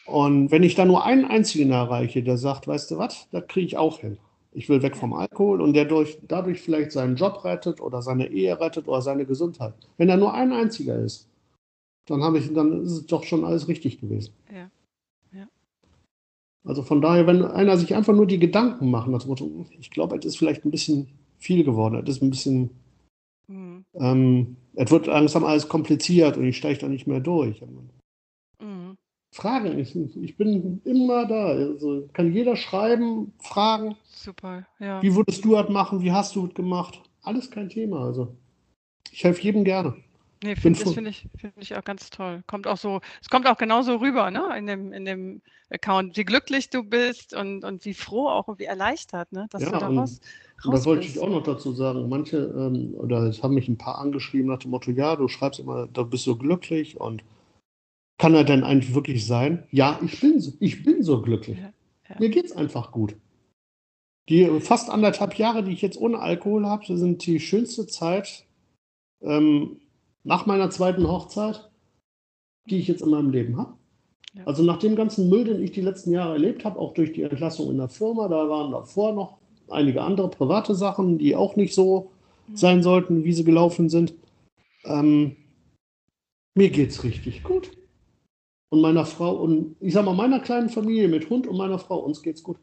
[0.05, 3.67] Und wenn ich da nur einen einzigen erreiche, der sagt, weißt du was, das kriege
[3.67, 4.19] ich auch hin.
[4.53, 8.29] Ich will weg vom Alkohol und der durch, dadurch vielleicht seinen Job rettet oder seine
[8.31, 9.75] Ehe rettet oder seine Gesundheit.
[9.97, 11.29] Wenn er nur ein einziger ist,
[12.07, 14.33] dann habe ich, dann ist es doch schon alles richtig gewesen.
[14.53, 14.71] Ja.
[15.33, 15.47] ja.
[16.65, 20.17] Also von daher, wenn einer sich einfach nur die Gedanken macht, das Motto, ich glaube,
[20.19, 22.71] es ist vielleicht ein bisschen viel geworden, es ist ein bisschen
[23.51, 23.85] Mhm.
[23.95, 27.63] Ähm, es wird langsam alles kompliziert und ich steige da nicht mehr durch.
[29.33, 31.47] Fragen, ich, ich bin immer da.
[31.49, 33.97] Also kann jeder schreiben, fragen.
[34.05, 35.03] Super, ja.
[35.03, 36.03] Wie würdest du das machen?
[36.03, 37.01] Wie hast du es gemacht?
[37.23, 38.05] Alles kein Thema.
[38.05, 38.37] Also
[39.13, 39.95] ich helfe jedem gerne.
[40.43, 42.43] Nee, find, das finde ich, find ich auch ganz toll.
[42.47, 46.25] Kommt auch so, es kommt auch genauso rüber, ne, in dem, in dem Account, wie
[46.25, 49.79] glücklich du bist und, und wie froh auch und wie erleichtert, ne, dass ja, du
[49.79, 50.21] da raus,
[50.65, 53.77] und da wollte ich auch noch dazu sagen, manche, ähm, oder es haben mich ein
[53.77, 57.23] paar angeschrieben nach dem Motto, ja, du schreibst immer, du bist so glücklich und
[58.21, 59.65] kann er denn eigentlich wirklich sein?
[59.71, 61.57] Ja, ich bin so, ich bin so glücklich.
[61.57, 61.73] Ja,
[62.11, 62.17] ja.
[62.19, 63.17] Mir geht's einfach gut.
[64.29, 68.45] Die fast anderthalb Jahre, die ich jetzt ohne Alkohol habe, sind die schönste Zeit,
[69.23, 69.81] ähm,
[70.23, 71.71] nach meiner zweiten Hochzeit,
[72.67, 73.73] die ich jetzt in meinem Leben habe.
[74.35, 74.45] Ja.
[74.45, 77.23] Also nach dem ganzen Müll, den ich die letzten Jahre erlebt habe, auch durch die
[77.23, 79.39] Entlassung in der Firma, da waren davor noch
[79.71, 82.11] einige andere private Sachen, die auch nicht so
[82.49, 82.57] mhm.
[82.57, 84.13] sein sollten, wie sie gelaufen sind.
[84.85, 85.37] Ähm,
[86.55, 87.80] mir geht's richtig gut.
[88.71, 91.99] Und meiner Frau und ich sag mal meiner kleinen Familie mit Hund und meiner Frau,
[91.99, 92.59] uns geht's gut.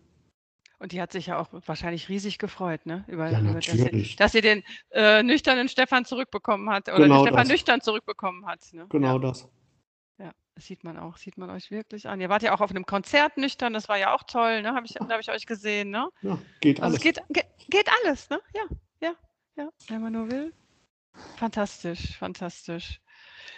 [0.80, 3.04] Und die hat sich ja auch wahrscheinlich riesig gefreut, ne?
[3.08, 7.16] Über, ja, über dass, sie, dass, sie, den äh, nüchternen Stefan zurückbekommen hat oder genau
[7.18, 7.48] den Stefan das.
[7.50, 8.62] nüchtern zurückbekommen hat.
[8.74, 8.86] Ne?
[8.90, 9.20] Genau ja.
[9.20, 9.50] das.
[10.20, 12.22] Ja, das sieht man auch, sieht man euch wirklich an.
[12.22, 14.76] Ihr wart ja auch auf einem Konzert nüchtern, das war ja auch toll, ne?
[14.76, 16.10] Habe ich, hab ich euch gesehen, ne?
[16.22, 16.94] Ja, geht alles.
[16.94, 18.40] Also geht, geht, geht alles, ne?
[18.54, 18.64] Ja,
[19.02, 19.14] ja,
[19.56, 20.54] ja, wenn man nur will.
[21.38, 23.02] Fantastisch, fantastisch.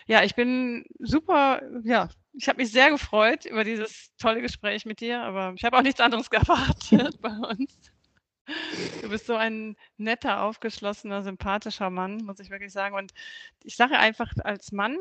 [0.08, 5.00] Ja, ich bin super, ja, ich habe mich sehr gefreut über dieses tolle Gespräch mit
[5.00, 7.92] dir, aber ich habe auch nichts anderes erwartet bei uns.
[9.02, 12.96] Du bist so ein netter, aufgeschlossener, sympathischer Mann, muss ich wirklich sagen.
[12.96, 13.14] Und
[13.64, 14.98] ich sage einfach, als Mann,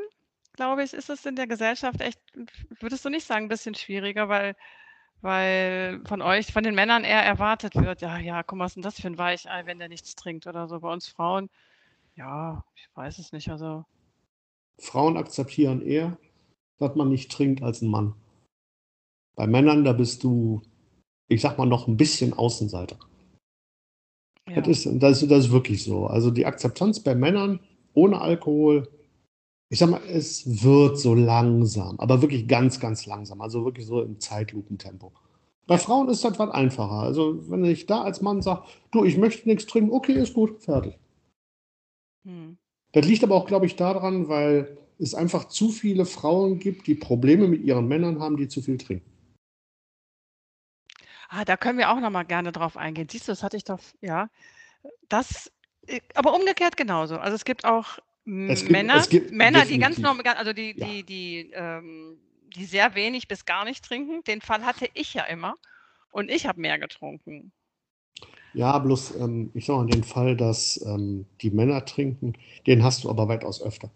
[0.52, 2.20] glaube ich, ist es in der Gesellschaft echt,
[2.80, 4.54] würdest du nicht sagen, ein bisschen schwieriger, weil
[5.20, 8.76] weil von euch, von den Männern eher erwartet wird, ja, ja, guck mal, was ist
[8.76, 10.78] denn das für ein Weichei, wenn der nichts trinkt oder so.
[10.80, 11.50] Bei uns Frauen,
[12.14, 13.50] ja, ich weiß es nicht.
[13.50, 13.84] Also
[14.78, 16.16] Frauen akzeptieren eher,
[16.78, 18.14] dass man nicht trinkt als ein Mann.
[19.36, 20.62] Bei Männern, da bist du,
[21.28, 22.98] ich sag mal, noch ein bisschen Außenseiter.
[24.48, 24.60] ja.
[24.60, 26.06] Das, ist, das, ist, das ist wirklich so.
[26.06, 27.60] Also die Akzeptanz bei Männern
[27.94, 28.88] ohne Alkohol,
[29.70, 33.40] ich sag mal, es wird so langsam, aber wirklich ganz, ganz langsam.
[33.40, 35.12] Also wirklich so im Zeitlupentempo.
[35.66, 37.00] Bei Frauen ist das was einfacher.
[37.00, 40.62] Also wenn ich da als Mann sage, du, ich möchte nichts trinken, okay, ist gut,
[40.62, 40.98] fertig.
[42.24, 42.56] Hm.
[42.92, 46.94] Das liegt aber auch, glaube ich, daran, weil es einfach zu viele Frauen gibt, die
[46.94, 49.10] Probleme mit ihren Männern haben, die zu viel trinken.
[51.28, 53.08] Ah, da können wir auch noch mal gerne drauf eingehen.
[53.10, 54.30] Siehst du, das hatte ich doch, ja,
[55.08, 55.52] das,
[55.86, 57.16] äh, aber umgekehrt genauso.
[57.18, 57.98] Also es gibt auch
[58.48, 60.86] Es gibt- Männer, gibt Männer, die ganz normal, also die, Ja.
[60.86, 62.18] die, die, ähm,
[62.56, 64.22] die sehr wenig bis gar nicht trinken.
[64.24, 65.54] Den Fall hatte ich ja immer.
[66.10, 67.52] Und ich habe mehr getrunken.
[68.54, 72.34] Ja, bloß, ähm, ich sag mal, den Fall, dass ähm, die Männer trinken,
[72.66, 73.90] den hast du aber weitaus öfter.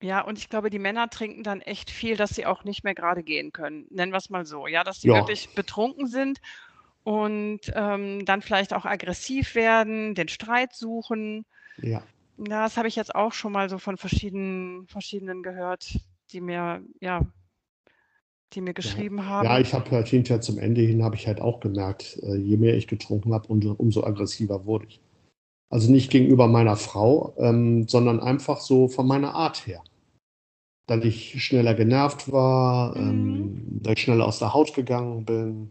[0.00, 2.94] Ja, und ich glaube, die Männer trinken dann echt viel, dass sie auch nicht mehr
[2.94, 3.86] gerade gehen können.
[3.90, 4.66] Nennen wir es mal so.
[4.66, 5.16] Ja, dass sie Ja.
[5.16, 6.40] wirklich betrunken sind
[7.02, 11.44] und ähm, dann vielleicht auch aggressiv werden, den Streit suchen.
[11.78, 12.02] Ja.
[12.36, 15.98] Ja, das habe ich jetzt auch schon mal so von verschiedenen, verschiedenen gehört,
[16.30, 17.26] die mir, ja,
[18.52, 19.46] die mir geschrieben haben.
[19.46, 22.56] Ja, ich habe halt hinterher zum Ende hin, habe ich halt auch gemerkt, äh, je
[22.56, 25.00] mehr ich getrunken habe, umso, umso aggressiver wurde ich.
[25.70, 29.82] Also nicht gegenüber meiner Frau, ähm, sondern einfach so von meiner Art her.
[30.88, 35.70] Dass ich schneller genervt war, ähm, dass ich schneller aus der Haut gegangen bin,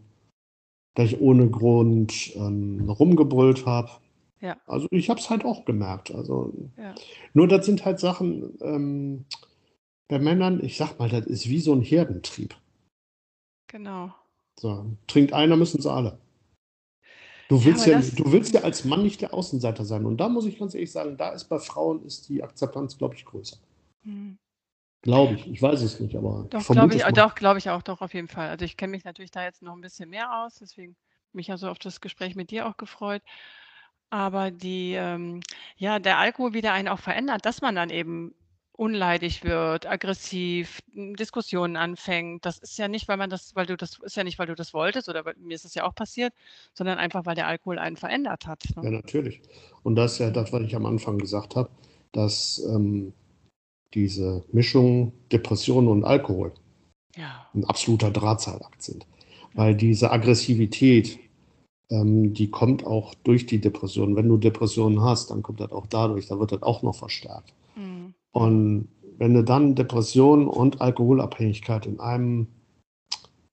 [0.94, 3.90] dass ich ohne Grund ähm, rumgebrüllt habe.
[4.40, 4.56] Ja.
[4.66, 6.12] Also ich habe es halt auch gemerkt.
[6.14, 6.94] Also Ja.
[7.34, 9.24] nur das sind halt Sachen ähm,
[10.08, 12.54] bei Männern, ich sag mal, das ist wie so ein Herdentrieb.
[13.66, 14.14] Genau.
[14.58, 16.16] So, trinkt einer, müssen sie alle.
[17.48, 20.06] Du Ja, willst ja, das- du willst ja als Mann nicht der Außenseiter sein.
[20.06, 23.16] Und da muss ich ganz ehrlich sagen, da ist bei Frauen ist die Akzeptanz, glaube
[23.16, 23.56] ich, größer.
[24.04, 24.38] Hm.
[25.02, 25.46] Glaube ich.
[25.46, 28.28] Ich weiß es nicht, aber Doch, glaube ich, doch, glaube ich auch, doch, auf jeden
[28.28, 28.48] Fall.
[28.48, 30.96] Also ich kenne mich natürlich da jetzt noch ein bisschen mehr aus, deswegen
[31.32, 33.22] mich ja so auf das Gespräch mit dir auch gefreut.
[34.10, 35.40] Aber die, ähm,
[35.76, 38.34] ja, der Alkohol wieder einen auch verändert, dass man dann eben
[38.72, 42.46] unleidig wird, aggressiv, m, Diskussionen anfängt.
[42.46, 44.54] Das ist ja nicht, weil man das, weil du das ist ja nicht, weil du
[44.54, 46.32] das wolltest oder weil, mir ist es ja auch passiert,
[46.74, 48.62] sondern einfach, weil der Alkohol einen verändert hat.
[48.76, 48.90] Ja, Ne?
[48.92, 49.42] natürlich.
[49.82, 51.70] Und das ist ja das, was ich am Anfang gesagt habe,
[52.12, 53.12] dass ähm,
[53.94, 56.52] diese Mischung Depression und Alkohol
[57.16, 59.06] Ja, ein absoluter Drahtseilakt sind.
[59.54, 61.18] Weil diese Aggressivität,
[61.90, 64.14] ähm, die kommt auch durch die Depression.
[64.14, 67.54] Wenn du Depressionen hast, dann kommt das auch dadurch, da wird das auch noch verstärkt.
[67.74, 68.14] Hm.
[68.32, 72.46] Und wenn du dann Depression und Alkoholabhängigkeit in einem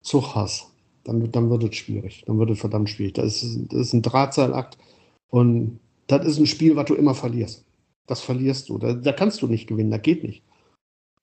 [0.02, 0.68] Zug hast,
[1.04, 2.24] dann, dann wird es schwierig.
[2.28, 3.14] Dann wird es verdammt schwierig.
[3.14, 4.78] Das ist, das ist ein Drahtseilakt
[5.30, 7.66] und das ist ein Spiel, was du immer verlierst.
[8.08, 8.78] Das verlierst du.
[8.78, 10.44] Da, da kannst du nicht gewinnen, das geht nicht.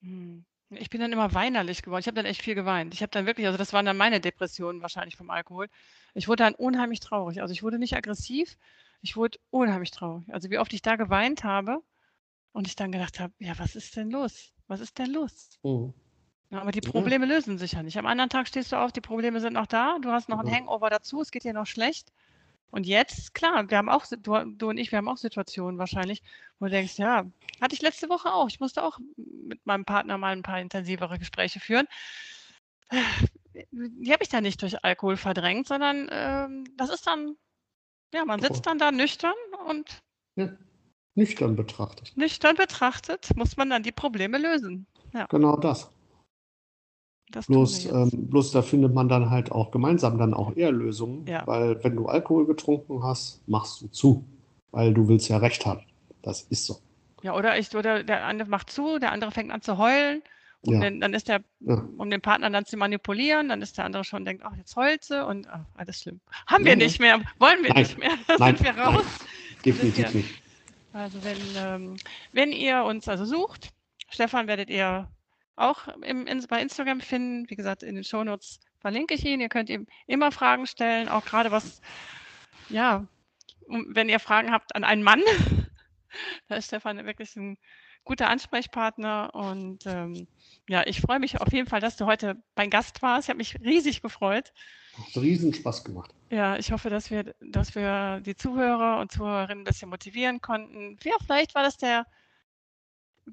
[0.02, 0.44] Hm.
[0.70, 2.00] Ich bin dann immer weinerlich geworden.
[2.00, 2.94] Ich habe dann echt viel geweint.
[2.94, 5.68] Ich habe dann wirklich, also das waren dann meine Depressionen wahrscheinlich vom Alkohol.
[6.14, 7.42] Ich wurde dann unheimlich traurig.
[7.42, 8.56] Also ich wurde nicht aggressiv,
[9.02, 10.32] ich wurde unheimlich traurig.
[10.32, 11.82] Also wie oft ich da geweint habe
[12.52, 14.52] und ich dann gedacht habe, ja, was ist denn los?
[14.66, 15.50] Was ist denn los?
[15.62, 15.92] Mhm.
[16.50, 16.90] Ja, aber die Ja.
[16.90, 17.98] Probleme lösen sich ja nicht.
[17.98, 20.46] Am anderen Tag stehst du auf, die Probleme sind noch da, du hast noch ein
[20.46, 20.54] Ja.
[20.54, 22.12] Hangover dazu, es geht dir noch schlecht.
[22.72, 26.22] Und jetzt, klar, wir haben auch, du, und ich, wir haben auch Situationen wahrscheinlich,
[26.58, 27.26] wo du denkst, ja,
[27.60, 28.48] hatte ich letzte Woche auch.
[28.48, 31.86] Ich musste auch mit meinem Partner mal ein paar intensivere Gespräche führen.
[33.72, 37.36] Die habe ich dann nicht durch Alkohol verdrängt, sondern ähm, das ist dann,
[38.14, 39.34] ja, man sitzt dann da nüchtern
[39.68, 40.02] und
[41.14, 42.16] Nüchtern betrachtet.
[42.16, 44.86] nüchtern betrachtet muss man dann die Probleme lösen.
[45.28, 45.90] Genau das.
[47.32, 51.26] Das Bloß, ähm, bloß da findet man dann halt auch gemeinsam dann auch eher Lösungen,
[51.26, 51.46] Ja.
[51.46, 54.24] weil wenn du Alkohol getrunken hast, machst du zu,
[54.70, 55.80] weil du willst ja Recht haben.
[56.22, 56.78] Das ist so.
[57.22, 60.22] Ja, oder ich, oder der eine macht zu, der andere fängt an zu heulen.
[60.64, 60.80] Um Ja.
[60.80, 61.84] den, dann ist der, Ja.
[61.98, 65.02] um den Partner dann zu manipulieren, dann ist der andere schon denkt, ach, jetzt heult
[65.02, 66.20] sie und ach, alles schlimm.
[66.46, 67.82] Haben wir nicht mehr, wollen wir Nein.
[67.82, 68.94] nicht mehr, da Nein, sind wir nein.
[68.94, 69.04] raus.
[69.64, 70.42] Definitiv nicht.
[70.92, 71.96] Also wenn, ähm,
[72.32, 73.70] wenn ihr uns also sucht,
[74.08, 75.08] Stefan werdet ihr
[75.56, 77.48] auch im, in, bei Instagram finden.
[77.50, 79.40] Wie gesagt, in den Shownotes verlinke ich ihn.
[79.40, 81.80] Ihr könnt ihm immer Fragen stellen, auch gerade was,
[82.68, 83.06] ja,
[83.68, 85.22] wenn ihr Fragen habt an einen Mann,
[86.48, 87.56] da ist Stefan wirklich ein
[88.04, 89.34] guter Ansprechpartner.
[89.34, 90.26] Und ähm,
[90.68, 93.26] ja, ich freue mich auf jeden Fall, dass du heute mein Gast warst.
[93.26, 94.52] Ich habe mich riesig gefreut.
[94.96, 96.12] Hat riesen Spaß gemacht.
[96.30, 100.98] Ja, ich hoffe, dass wir, dass wir die Zuhörer und Zuhörerinnen ein bisschen motivieren konnten.
[101.04, 102.06] Ja, vielleicht war das der,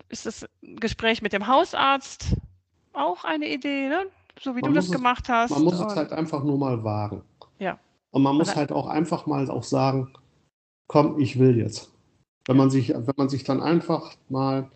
[0.09, 2.35] ist das Gespräch mit dem Hausarzt
[2.93, 4.05] auch eine Idee, ne?
[4.41, 5.51] so wie Man du das es- gemacht hast.
[5.51, 7.21] Man muss es halt einfach nur mal wagen.
[7.59, 7.77] Ja.
[8.11, 10.13] Und man muss halt auch einfach mal auch sagen,
[10.87, 11.91] komm, ich will jetzt.
[12.47, 14.69] Wenn man sich, wenn man sich dann einfach mal,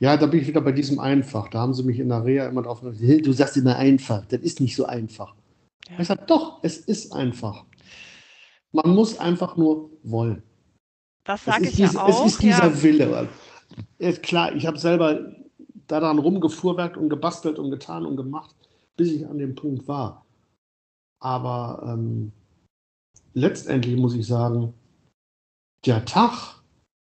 [0.00, 1.48] ja, da bin ich wieder bei diesem einfach.
[1.48, 4.26] Da haben sie mich in der Reha immer drauf gesagt, "Hey, du sagst immer einfach,
[4.26, 5.34] das ist nicht so einfach.
[5.88, 6.00] Ja.
[6.00, 7.64] Ich sage, doch, es ist einfach.
[8.72, 10.42] Man muss einfach nur wollen.
[11.24, 12.08] das sage ist, ich ja dies- auch.
[12.26, 12.82] es ist dieser ja.
[12.82, 13.28] Wille.
[13.98, 15.32] Ist klar, ich habe selber
[15.86, 18.54] daran rumgefuhrwerkt und gebastelt und getan und gemacht,
[18.96, 20.24] bis ich an dem Punkt war.
[21.20, 22.32] Aber ähm,
[23.32, 24.74] letztendlich muss ich sagen,
[25.84, 26.62] der Tag,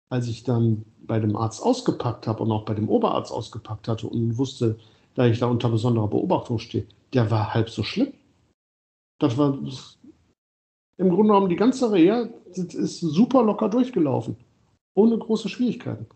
[0.09, 4.07] als ich dann bei dem Arzt ausgepackt habe und auch bei dem Oberarzt ausgepackt hatte
[4.07, 4.77] und wusste,
[5.13, 8.13] da ich da unter besonderer Beobachtung stehe, der war halb so schlimm.
[9.19, 9.57] Das war
[10.97, 14.37] im Grunde genommen die ganze Reha ist super locker durchgelaufen.
[14.93, 16.07] Ohne große Schwierigkeiten.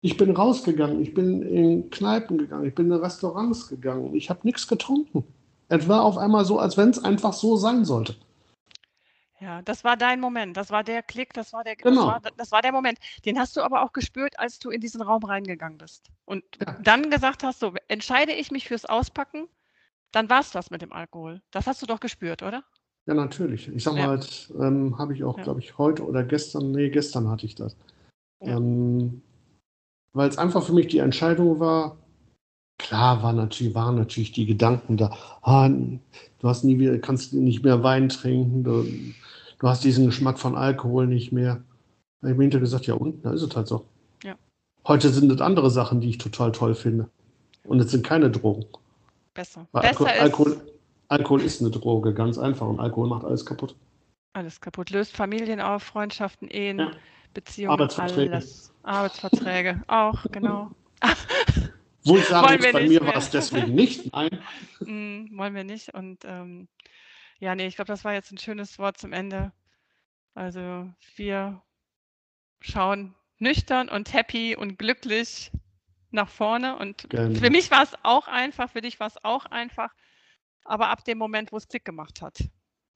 [0.00, 4.40] Ich bin rausgegangen, ich bin in Kneipen gegangen, ich bin in Restaurants gegangen, ich habe
[4.44, 5.24] nichts getrunken.
[5.68, 8.14] Es war auf einmal so, als wenn es einfach so sein sollte.
[9.40, 10.56] Ja, das war dein Moment.
[10.56, 11.94] Das war der Klick, das war der, Genau.
[11.94, 12.98] das, war, das war der Moment.
[13.24, 16.08] Den hast du aber auch gespürt, als du in diesen Raum reingegangen bist.
[16.24, 16.76] Und Ja.
[16.82, 19.48] dann gesagt hast, so, entscheide ich mich fürs Auspacken,
[20.12, 21.42] dann war es das mit dem Alkohol.
[21.50, 22.64] Das hast du doch gespürt, oder?
[23.06, 23.68] Ja, natürlich.
[23.68, 24.08] Ich sag mal, Ja.
[24.08, 25.44] halt, ähm, habe ich auch, Ja.
[25.44, 27.76] glaube ich, heute oder gestern, nee, gestern hatte ich das.
[28.40, 28.56] Ja.
[28.56, 29.22] Ähm,
[30.12, 31.96] Weil es einfach für mich die Entscheidung war,
[32.78, 37.62] klar war natürlich, waren natürlich die Gedanken da, ah, du hast nie wieder, kannst nicht
[37.62, 38.86] mehr Wein trinken, du,
[39.58, 41.62] du hast diesen Geschmack von Alkohol nicht mehr.
[42.20, 43.84] Da habe ich mir hinterher gesagt, ja und, da ist es halt so.
[44.24, 44.34] Ja.
[44.86, 47.08] Heute sind es andere Sachen, die ich total toll finde.
[47.64, 48.64] Und es sind keine Drogen.
[49.34, 49.68] Besser.
[49.72, 50.72] Weil Besser Alkohol, ist Alkohol,
[51.08, 52.66] Alkohol ist eine Droge, ganz einfach.
[52.66, 53.76] Und Alkohol macht alles kaputt.
[54.32, 54.90] alles kaputt.
[54.90, 56.92] Löst Familien auf, Freundschaften, Ehen, Ja.
[57.34, 58.32] Beziehungen, Arbeitsverträge.
[58.32, 58.72] alles.
[58.82, 60.70] Arbeitsverträge auch, genau.
[62.04, 64.12] Wo ich sagen Wollen muss, bei mir war es deswegen nicht.
[64.12, 64.38] Nein.
[64.80, 65.92] Mm, wollen wir nicht.
[65.94, 66.68] Und ähm,
[67.38, 69.52] ja, nee, ich glaube, das war jetzt ein schönes Wort zum Ende.
[70.34, 71.62] Also wir
[72.60, 75.52] schauen nüchtern und happy und glücklich
[76.10, 76.76] nach vorne.
[76.78, 77.38] Und Genau.
[77.38, 79.90] für mich war es auch einfach, für dich war es auch einfach.
[80.64, 82.38] Aber ab dem Moment, wo es Klick gemacht hat.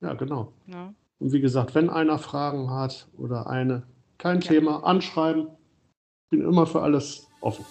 [0.00, 0.52] Ja, genau.
[0.66, 0.94] Ne?
[1.18, 3.86] Und wie gesagt, wenn einer Fragen hat oder eine,
[4.22, 4.52] kein Ja.
[4.52, 5.48] Thema, anschreiben.
[6.30, 7.64] Bin immer für alles offen.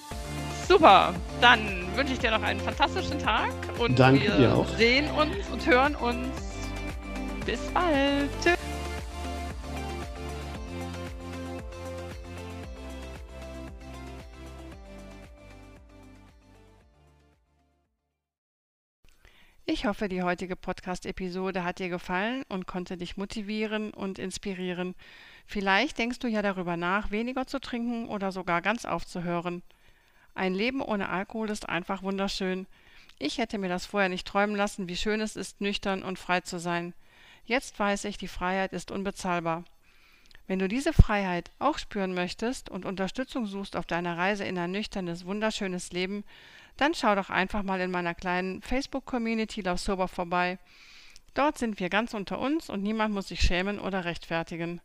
[0.68, 1.60] Super, dann
[1.96, 6.28] wünsche ich dir noch einen fantastischen Tag und Danke wir sehen uns und hören uns.
[7.46, 8.30] Bis bald.
[8.44, 8.61] Tschüss.
[19.74, 24.96] Ich hoffe, die heutige Podcast-Episode hat dir gefallen und konnte dich motivieren und inspirieren.
[25.46, 29.64] Vielleicht denkst du ja darüber nach, weniger zu trinken oder sogar ganz aufzuhören.
[30.36, 32.68] Ein Leben ohne Alkohol ist einfach wunderschön.
[33.18, 36.42] Ich hätte mir das vorher nicht träumen lassen, wie schön es ist, nüchtern und frei
[36.42, 36.94] zu sein.
[37.46, 39.64] Jetzt weiß ich, die Freiheit ist unbezahlbar.
[40.48, 44.72] Wenn du diese Freiheit auch spüren möchtest und Unterstützung suchst auf deiner Reise in ein
[44.72, 46.26] nüchternes, wunderschönes Leben,
[46.78, 50.58] dann schau doch einfach mal in meiner kleinen Facebook-Community Love Sober vorbei.
[51.34, 54.82] Dort sind wir ganz unter uns und niemand muss sich schämen oder rechtfertigen.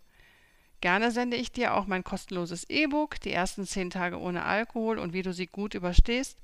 [0.81, 5.13] Gerne sende ich dir auch mein kostenloses E-Book, die ersten zehn Tage ohne Alkohol und
[5.15, 6.39] wie du sie gut überstehst.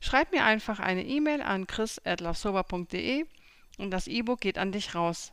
[0.00, 3.24] Schreib mir einfach eine E-Mail an chris.lovesober.de
[3.78, 5.32] und das E-Book geht an dich raus.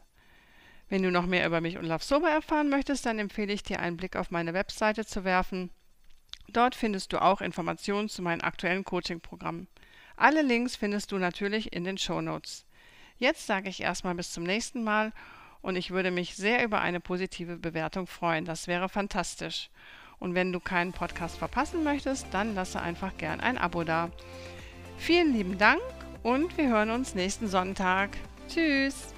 [0.87, 3.79] Wenn du noch mehr über mich und Love Sober erfahren möchtest, dann empfehle ich dir
[3.79, 5.71] einen Blick auf meine Webseite zu werfen.
[6.49, 9.67] Dort findest du auch Informationen zu meinen aktuellen Coaching-Programmen.
[10.15, 12.65] Alle Links findest du natürlich in den Show Notes.
[13.17, 15.13] Jetzt sage ich erstmal bis zum nächsten Mal
[15.61, 18.45] und ich würde mich sehr über eine positive Bewertung freuen.
[18.45, 19.69] Das wäre fantastisch.
[20.19, 24.11] Und wenn du keinen Podcast verpassen möchtest, dann lasse einfach gern ein Abo da.
[24.97, 25.81] Vielen lieben Dank
[26.21, 28.11] und wir hören uns nächsten Sonntag.
[28.47, 29.13] Tschüss!